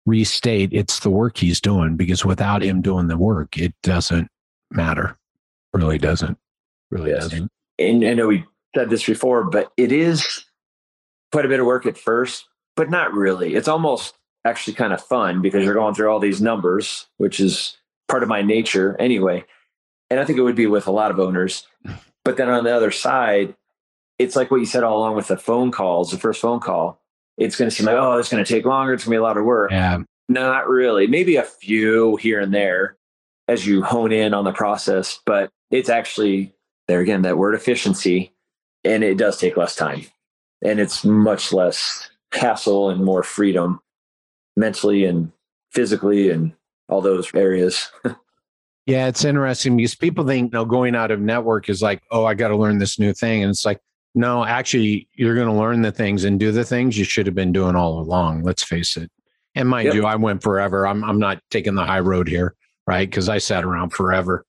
restate 0.05 0.73
it's 0.73 0.99
the 0.99 1.09
work 1.09 1.37
he's 1.37 1.61
doing 1.61 1.95
because 1.95 2.25
without 2.25 2.61
him 2.61 2.81
doing 2.81 3.07
the 3.07 3.17
work, 3.17 3.57
it 3.57 3.73
doesn't 3.83 4.29
matter. 4.71 5.17
Really 5.73 5.97
doesn't. 5.97 6.37
Really 6.91 7.11
yes. 7.11 7.23
doesn't. 7.23 7.51
And 7.77 8.03
I 8.03 8.13
know 8.13 8.27
we 8.27 8.45
said 8.75 8.89
this 8.89 9.05
before, 9.05 9.45
but 9.45 9.71
it 9.77 9.91
is 9.91 10.45
quite 11.31 11.45
a 11.45 11.49
bit 11.49 11.59
of 11.59 11.65
work 11.65 11.85
at 11.85 11.97
first, 11.97 12.47
but 12.75 12.89
not 12.89 13.13
really. 13.13 13.55
It's 13.55 13.67
almost 13.67 14.15
actually 14.45 14.73
kind 14.73 14.93
of 14.93 15.01
fun 15.01 15.41
because 15.41 15.63
you're 15.63 15.73
going 15.73 15.93
through 15.93 16.09
all 16.09 16.19
these 16.19 16.41
numbers, 16.41 17.07
which 17.17 17.39
is 17.39 17.77
part 18.07 18.23
of 18.23 18.29
my 18.29 18.41
nature 18.41 18.95
anyway. 18.99 19.45
And 20.09 20.19
I 20.19 20.25
think 20.25 20.39
it 20.39 20.43
would 20.43 20.55
be 20.55 20.67
with 20.67 20.87
a 20.87 20.91
lot 20.91 21.11
of 21.11 21.19
owners. 21.19 21.65
But 22.25 22.35
then 22.35 22.49
on 22.49 22.65
the 22.65 22.75
other 22.75 22.91
side, 22.91 23.55
it's 24.19 24.35
like 24.35 24.51
what 24.51 24.59
you 24.59 24.65
said 24.65 24.83
all 24.83 24.97
along 24.97 25.15
with 25.15 25.29
the 25.29 25.37
phone 25.37 25.71
calls, 25.71 26.11
the 26.11 26.17
first 26.19 26.41
phone 26.41 26.59
call. 26.59 27.01
It's 27.37 27.55
going 27.55 27.69
to 27.69 27.75
seem 27.75 27.85
like, 27.87 27.95
oh, 27.95 28.17
it's 28.17 28.29
going 28.29 28.43
to 28.43 28.53
take 28.53 28.65
longer. 28.65 28.93
It's 28.93 29.05
going 29.05 29.13
to 29.13 29.15
be 29.15 29.19
a 29.19 29.23
lot 29.23 29.37
of 29.37 29.45
work. 29.45 29.71
Yeah. 29.71 29.99
Not 30.27 30.67
really. 30.67 31.07
Maybe 31.07 31.37
a 31.37 31.43
few 31.43 32.17
here 32.17 32.39
and 32.39 32.53
there 32.53 32.97
as 33.47 33.65
you 33.65 33.81
hone 33.81 34.11
in 34.11 34.33
on 34.33 34.43
the 34.43 34.51
process, 34.51 35.19
but 35.25 35.49
it's 35.71 35.89
actually 35.89 36.53
there 36.87 36.99
again, 36.99 37.23
that 37.23 37.37
word 37.37 37.55
efficiency, 37.55 38.33
and 38.83 39.03
it 39.03 39.17
does 39.17 39.39
take 39.39 39.57
less 39.57 39.75
time 39.75 40.05
and 40.61 40.79
it's 40.79 41.05
much 41.05 41.53
less 41.53 42.09
hassle 42.31 42.89
and 42.89 43.03
more 43.03 43.23
freedom 43.23 43.79
mentally 44.55 45.05
and 45.05 45.31
physically 45.71 46.29
and 46.29 46.53
all 46.87 47.01
those 47.01 47.33
areas. 47.33 47.91
yeah, 48.85 49.07
it's 49.07 49.23
interesting 49.23 49.77
because 49.77 49.95
people 49.95 50.25
think 50.25 50.51
you 50.51 50.57
know 50.57 50.65
going 50.65 50.95
out 50.95 51.11
of 51.11 51.19
network 51.19 51.69
is 51.69 51.81
like, 51.81 52.01
oh, 52.11 52.25
I 52.25 52.33
got 52.33 52.49
to 52.49 52.57
learn 52.57 52.77
this 52.79 52.99
new 52.99 53.13
thing, 53.13 53.43
and 53.43 53.49
it's 53.49 53.65
like, 53.65 53.79
no, 54.15 54.43
actually, 54.43 55.07
you're 55.13 55.35
going 55.35 55.47
to 55.47 55.53
learn 55.53 55.81
the 55.81 55.91
things 55.91 56.23
and 56.23 56.39
do 56.39 56.51
the 56.51 56.65
things 56.65 56.97
you 56.97 57.05
should 57.05 57.25
have 57.25 57.35
been 57.35 57.53
doing 57.53 57.75
all 57.75 57.99
along. 57.99 58.43
Let's 58.43 58.63
face 58.63 58.97
it. 58.97 59.11
And 59.55 59.69
mind 59.69 59.87
yep. 59.87 59.95
you, 59.95 60.05
I 60.05 60.15
went 60.15 60.43
forever. 60.43 60.87
I'm 60.87 61.03
I'm 61.03 61.19
not 61.19 61.41
taking 61.51 61.75
the 61.75 61.85
high 61.85 61.99
road 61.99 62.27
here, 62.27 62.55
right? 62.87 63.09
Because 63.09 63.29
I 63.29 63.37
sat 63.37 63.63
around 63.63 63.91
forever, 63.91 64.45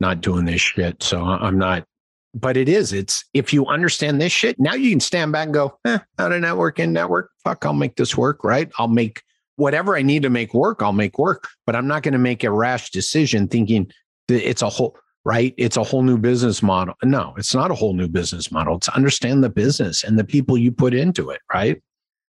not 0.00 0.20
doing 0.20 0.44
this 0.44 0.60
shit. 0.60 1.02
So 1.02 1.22
I'm 1.22 1.58
not 1.58 1.86
but 2.34 2.56
it 2.56 2.68
is. 2.68 2.92
It's 2.92 3.24
if 3.32 3.52
you 3.52 3.66
understand 3.66 4.20
this 4.20 4.32
shit, 4.32 4.58
now 4.58 4.74
you 4.74 4.90
can 4.90 5.00
stand 5.00 5.32
back 5.32 5.46
and 5.46 5.54
go, 5.54 5.78
eh, 5.84 5.98
out 6.18 6.32
of 6.32 6.40
network 6.40 6.78
in 6.78 6.92
network. 6.92 7.30
Fuck, 7.44 7.64
I'll 7.64 7.72
make 7.72 7.96
this 7.96 8.16
work, 8.16 8.44
right? 8.44 8.70
I'll 8.78 8.88
make 8.88 9.22
whatever 9.56 9.96
I 9.96 10.02
need 10.02 10.22
to 10.22 10.30
make 10.30 10.52
work, 10.52 10.82
I'll 10.82 10.92
make 10.92 11.18
work. 11.18 11.48
But 11.66 11.76
I'm 11.76 11.86
not 11.86 12.02
going 12.02 12.12
to 12.12 12.18
make 12.18 12.44
a 12.44 12.50
rash 12.50 12.90
decision 12.90 13.48
thinking 13.48 13.90
that 14.28 14.48
it's 14.48 14.62
a 14.62 14.68
whole 14.68 14.96
right. 15.24 15.54
It's 15.56 15.76
a 15.76 15.84
whole 15.84 16.02
new 16.02 16.18
business 16.18 16.62
model. 16.62 16.94
No, 17.02 17.34
it's 17.38 17.54
not 17.54 17.70
a 17.70 17.74
whole 17.74 17.94
new 17.94 18.08
business 18.08 18.50
model. 18.50 18.76
It's 18.76 18.88
understand 18.90 19.42
the 19.42 19.48
business 19.48 20.04
and 20.04 20.18
the 20.18 20.24
people 20.24 20.58
you 20.58 20.72
put 20.72 20.92
into 20.92 21.30
it, 21.30 21.40
right? 21.52 21.80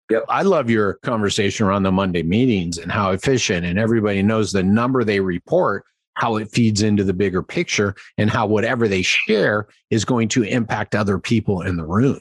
Yep. 0.09 0.25
I 0.29 0.43
love 0.43 0.69
your 0.69 0.95
conversation 0.95 1.65
around 1.65 1.83
the 1.83 1.91
Monday 1.91 2.23
meetings 2.23 2.77
and 2.77 2.91
how 2.91 3.11
efficient 3.11 3.65
and 3.65 3.79
everybody 3.79 4.21
knows 4.21 4.51
the 4.51 4.61
number 4.61 5.03
they 5.03 5.21
report 5.21 5.85
how 6.15 6.35
it 6.35 6.51
feeds 6.51 6.81
into 6.81 7.03
the 7.03 7.13
bigger 7.13 7.41
picture 7.41 7.95
and 8.17 8.29
how 8.29 8.45
whatever 8.45 8.87
they 8.87 9.01
share 9.01 9.67
is 9.89 10.05
going 10.05 10.27
to 10.29 10.43
impact 10.43 10.95
other 10.95 11.17
people 11.19 11.61
in 11.61 11.75
the 11.75 11.85
room. 11.85 12.19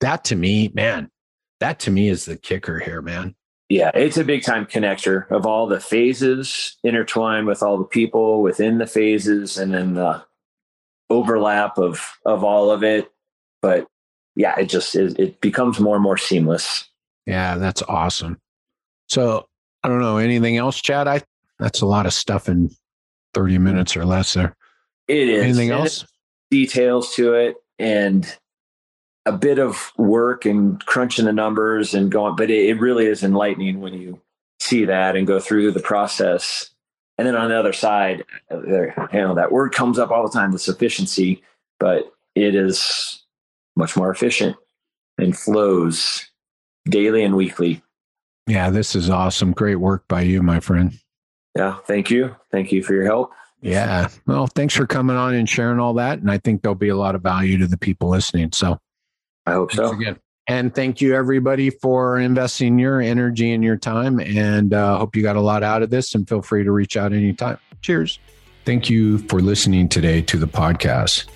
That 0.00 0.24
to 0.24 0.36
me, 0.36 0.70
man, 0.74 1.10
that 1.60 1.78
to 1.80 1.90
me 1.90 2.08
is 2.08 2.24
the 2.24 2.36
kicker 2.36 2.78
here, 2.78 3.02
man. 3.02 3.34
Yeah, 3.68 3.90
it's 3.94 4.16
a 4.16 4.24
big 4.24 4.44
time 4.44 4.66
connector 4.66 5.28
of 5.30 5.44
all 5.44 5.66
the 5.66 5.80
phases 5.80 6.76
intertwined 6.84 7.48
with 7.48 7.62
all 7.62 7.78
the 7.78 7.84
people 7.84 8.42
within 8.42 8.78
the 8.78 8.86
phases 8.86 9.58
and 9.58 9.74
then 9.74 9.94
the 9.94 10.22
overlap 11.10 11.78
of 11.78 12.00
of 12.24 12.44
all 12.44 12.70
of 12.70 12.84
it. 12.84 13.10
But 13.60 13.88
yeah, 14.36 14.56
it 14.58 14.66
just 14.66 14.94
is, 14.94 15.14
it 15.14 15.40
becomes 15.40 15.80
more 15.80 15.96
and 15.96 16.02
more 16.02 16.18
seamless. 16.18 16.88
Yeah, 17.26 17.56
that's 17.56 17.82
awesome. 17.82 18.38
So 19.08 19.48
I 19.82 19.88
don't 19.88 20.00
know 20.00 20.18
anything 20.18 20.58
else, 20.58 20.80
Chad. 20.80 21.08
I 21.08 21.22
that's 21.58 21.80
a 21.80 21.86
lot 21.86 22.06
of 22.06 22.12
stuff 22.12 22.48
in 22.48 22.70
30 23.34 23.58
minutes 23.58 23.96
or 23.96 24.04
less 24.04 24.34
there. 24.34 24.56
It 25.08 25.28
is. 25.28 25.44
Anything 25.44 25.70
else? 25.70 26.04
details 26.50 27.14
to 27.14 27.34
it 27.34 27.56
and 27.78 28.36
a 29.24 29.32
bit 29.32 29.58
of 29.58 29.92
work 29.96 30.44
and 30.44 30.84
crunching 30.86 31.24
the 31.24 31.32
numbers 31.32 31.94
and 31.94 32.10
going, 32.10 32.36
but 32.36 32.50
it, 32.50 32.68
it 32.68 32.80
really 32.80 33.06
is 33.06 33.24
enlightening 33.24 33.80
when 33.80 33.94
you 33.94 34.20
see 34.60 34.84
that 34.84 35.16
and 35.16 35.26
go 35.26 35.40
through 35.40 35.72
the 35.72 35.80
process. 35.80 36.70
And 37.18 37.26
then 37.26 37.34
on 37.34 37.48
the 37.48 37.58
other 37.58 37.72
side, 37.72 38.24
there, 38.50 38.94
you 39.12 39.20
know, 39.20 39.34
that 39.34 39.52
word 39.52 39.72
comes 39.72 39.98
up 39.98 40.10
all 40.10 40.22
the 40.22 40.32
time, 40.32 40.52
the 40.52 40.58
sufficiency, 40.58 41.42
but 41.80 42.12
it 42.34 42.54
is 42.54 43.24
much 43.74 43.96
more 43.96 44.10
efficient 44.10 44.56
and 45.18 45.36
flows 45.36 46.30
daily 46.88 47.24
and 47.24 47.36
weekly. 47.36 47.82
Yeah, 48.46 48.70
this 48.70 48.94
is 48.94 49.10
awesome. 49.10 49.52
Great 49.52 49.76
work 49.76 50.06
by 50.06 50.20
you, 50.20 50.42
my 50.42 50.60
friend. 50.60 50.98
Yeah. 51.56 51.78
Thank 51.86 52.10
you. 52.10 52.36
Thank 52.52 52.70
you 52.70 52.82
for 52.82 52.94
your 52.94 53.04
help. 53.04 53.32
Yeah. 53.62 54.08
Well, 54.26 54.46
thanks 54.46 54.74
for 54.74 54.86
coming 54.86 55.16
on 55.16 55.34
and 55.34 55.48
sharing 55.48 55.80
all 55.80 55.94
that. 55.94 56.18
And 56.18 56.30
I 56.30 56.38
think 56.38 56.62
there'll 56.62 56.74
be 56.74 56.90
a 56.90 56.96
lot 56.96 57.14
of 57.14 57.22
value 57.22 57.58
to 57.58 57.66
the 57.66 57.78
people 57.78 58.10
listening. 58.10 58.52
So, 58.52 58.78
I 59.46 59.52
hope 59.52 59.72
so. 59.72 59.92
again. 59.92 60.18
And 60.48 60.74
thank 60.74 61.00
you, 61.00 61.14
everybody, 61.14 61.70
for 61.70 62.18
investing 62.18 62.78
your 62.78 63.00
energy 63.00 63.52
and 63.52 63.64
your 63.64 63.76
time. 63.76 64.20
And 64.20 64.72
uh, 64.72 64.98
hope 64.98 65.16
you 65.16 65.22
got 65.22 65.36
a 65.36 65.40
lot 65.40 65.64
out 65.64 65.82
of 65.82 65.90
this. 65.90 66.14
And 66.14 66.28
feel 66.28 66.42
free 66.42 66.62
to 66.62 66.70
reach 66.70 66.96
out 66.96 67.12
anytime. 67.12 67.58
Cheers. 67.80 68.20
Thank 68.66 68.90
you 68.90 69.18
for 69.18 69.38
listening 69.38 69.88
today 69.88 70.20
to 70.22 70.36
the 70.36 70.48
podcast. 70.48 71.26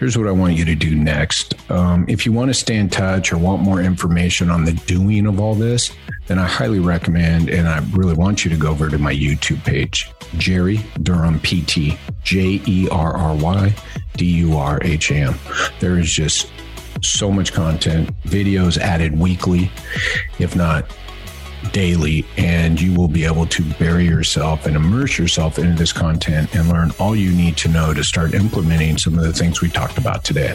Here's 0.00 0.18
what 0.18 0.26
I 0.26 0.32
want 0.32 0.54
you 0.54 0.64
to 0.64 0.74
do 0.74 0.96
next. 0.96 1.54
Um, 1.70 2.04
if 2.08 2.26
you 2.26 2.32
want 2.32 2.48
to 2.50 2.54
stay 2.54 2.74
in 2.74 2.88
touch 2.88 3.32
or 3.32 3.38
want 3.38 3.62
more 3.62 3.80
information 3.80 4.50
on 4.50 4.64
the 4.64 4.72
doing 4.72 5.24
of 5.26 5.38
all 5.38 5.54
this, 5.54 5.92
then 6.26 6.40
I 6.40 6.48
highly 6.48 6.80
recommend 6.80 7.48
and 7.48 7.68
I 7.68 7.78
really 7.92 8.14
want 8.14 8.44
you 8.44 8.50
to 8.50 8.56
go 8.56 8.70
over 8.70 8.88
to 8.88 8.98
my 8.98 9.14
YouTube 9.14 9.62
page, 9.62 10.10
Jerry 10.36 10.80
Durham 11.00 11.38
PT, 11.38 11.96
J 12.24 12.60
E 12.66 12.88
R 12.90 13.16
R 13.16 13.36
Y 13.36 13.72
D 14.16 14.24
U 14.38 14.56
R 14.56 14.80
H 14.82 15.12
A 15.12 15.14
M. 15.14 15.34
There 15.78 15.96
is 15.96 16.12
just 16.12 16.50
so 17.02 17.30
much 17.30 17.52
content, 17.52 18.20
videos 18.24 18.78
added 18.78 19.16
weekly, 19.16 19.70
if 20.40 20.56
not 20.56 20.90
daily, 21.72 22.26
and 22.36 22.80
you 22.80 22.94
will 22.94 23.08
be 23.08 23.24
able 23.24 23.46
to 23.46 23.62
bury 23.74 24.04
yourself 24.04 24.66
and 24.66 24.76
immerse 24.76 25.18
yourself 25.18 25.58
into 25.58 25.74
this 25.74 25.92
content 25.92 26.54
and 26.54 26.68
learn 26.68 26.90
all 26.98 27.14
you 27.14 27.32
need 27.32 27.56
to 27.58 27.68
know 27.68 27.94
to 27.94 28.02
start 28.02 28.34
implementing 28.34 28.98
some 28.98 29.18
of 29.18 29.24
the 29.24 29.32
things 29.32 29.60
we 29.60 29.68
talked 29.68 29.98
about 29.98 30.24
today. 30.24 30.54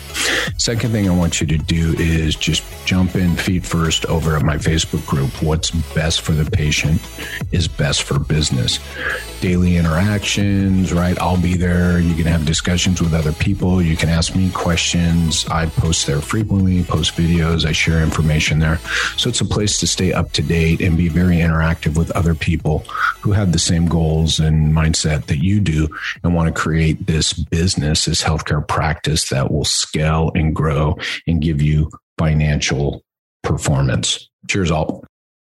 Second 0.57 0.91
thing 0.91 1.09
I 1.09 1.15
want 1.15 1.41
you 1.41 1.47
to 1.47 1.57
do 1.57 1.95
is 1.97 2.35
just 2.35 2.63
jump 2.85 3.15
in 3.15 3.35
feet 3.35 3.65
first 3.65 4.05
over 4.05 4.35
at 4.35 4.43
my 4.43 4.57
Facebook 4.57 5.05
group. 5.05 5.29
What's 5.41 5.71
best 5.93 6.21
for 6.21 6.33
the 6.33 6.49
patient 6.49 7.01
is 7.51 7.67
best 7.67 8.03
for 8.03 8.19
business. 8.19 8.79
Daily 9.45 9.77
interactions, 9.77 10.91
right? 10.91 11.15
I'll 11.21 11.39
be 11.39 11.55
there. 11.55 11.99
You 11.99 12.15
can 12.15 12.25
have 12.25 12.47
discussions 12.47 12.99
with 12.99 13.13
other 13.13 13.31
people. 13.31 13.79
You 13.79 13.95
can 13.95 14.09
ask 14.09 14.35
me 14.35 14.49
questions. 14.49 15.45
I 15.49 15.67
post 15.67 16.07
there 16.07 16.19
frequently, 16.19 16.83
post 16.83 17.13
videos. 17.13 17.63
I 17.63 17.71
share 17.71 18.01
information 18.01 18.57
there. 18.57 18.79
So 19.17 19.29
it's 19.29 19.41
a 19.41 19.45
place 19.45 19.79
to 19.81 19.85
stay 19.85 20.13
up 20.13 20.31
to 20.31 20.41
date 20.41 20.81
and 20.81 20.97
be 20.97 21.09
very 21.09 21.35
interactive 21.35 21.95
with 21.95 22.09
other 22.11 22.33
people 22.33 22.79
who 23.21 23.33
have 23.33 23.51
the 23.51 23.59
same 23.59 23.85
goals 23.85 24.39
and 24.39 24.73
mindset 24.73 25.27
that 25.27 25.43
you 25.43 25.59
do 25.59 25.89
and 26.23 26.33
want 26.33 26.47
to 26.47 26.59
create 26.59 27.05
this 27.05 27.31
business, 27.31 28.05
this 28.05 28.23
healthcare 28.23 28.67
practice 28.67 29.29
that 29.29 29.51
will 29.51 29.63
scale 29.63 30.31
and 30.33 30.55
grow 30.55 30.97
and 31.27 31.39
give 31.39 31.61
you 31.61 31.91
financial 32.17 33.03
performance. 33.43 34.27
Cheers, 34.47 34.71
all. 34.71 35.03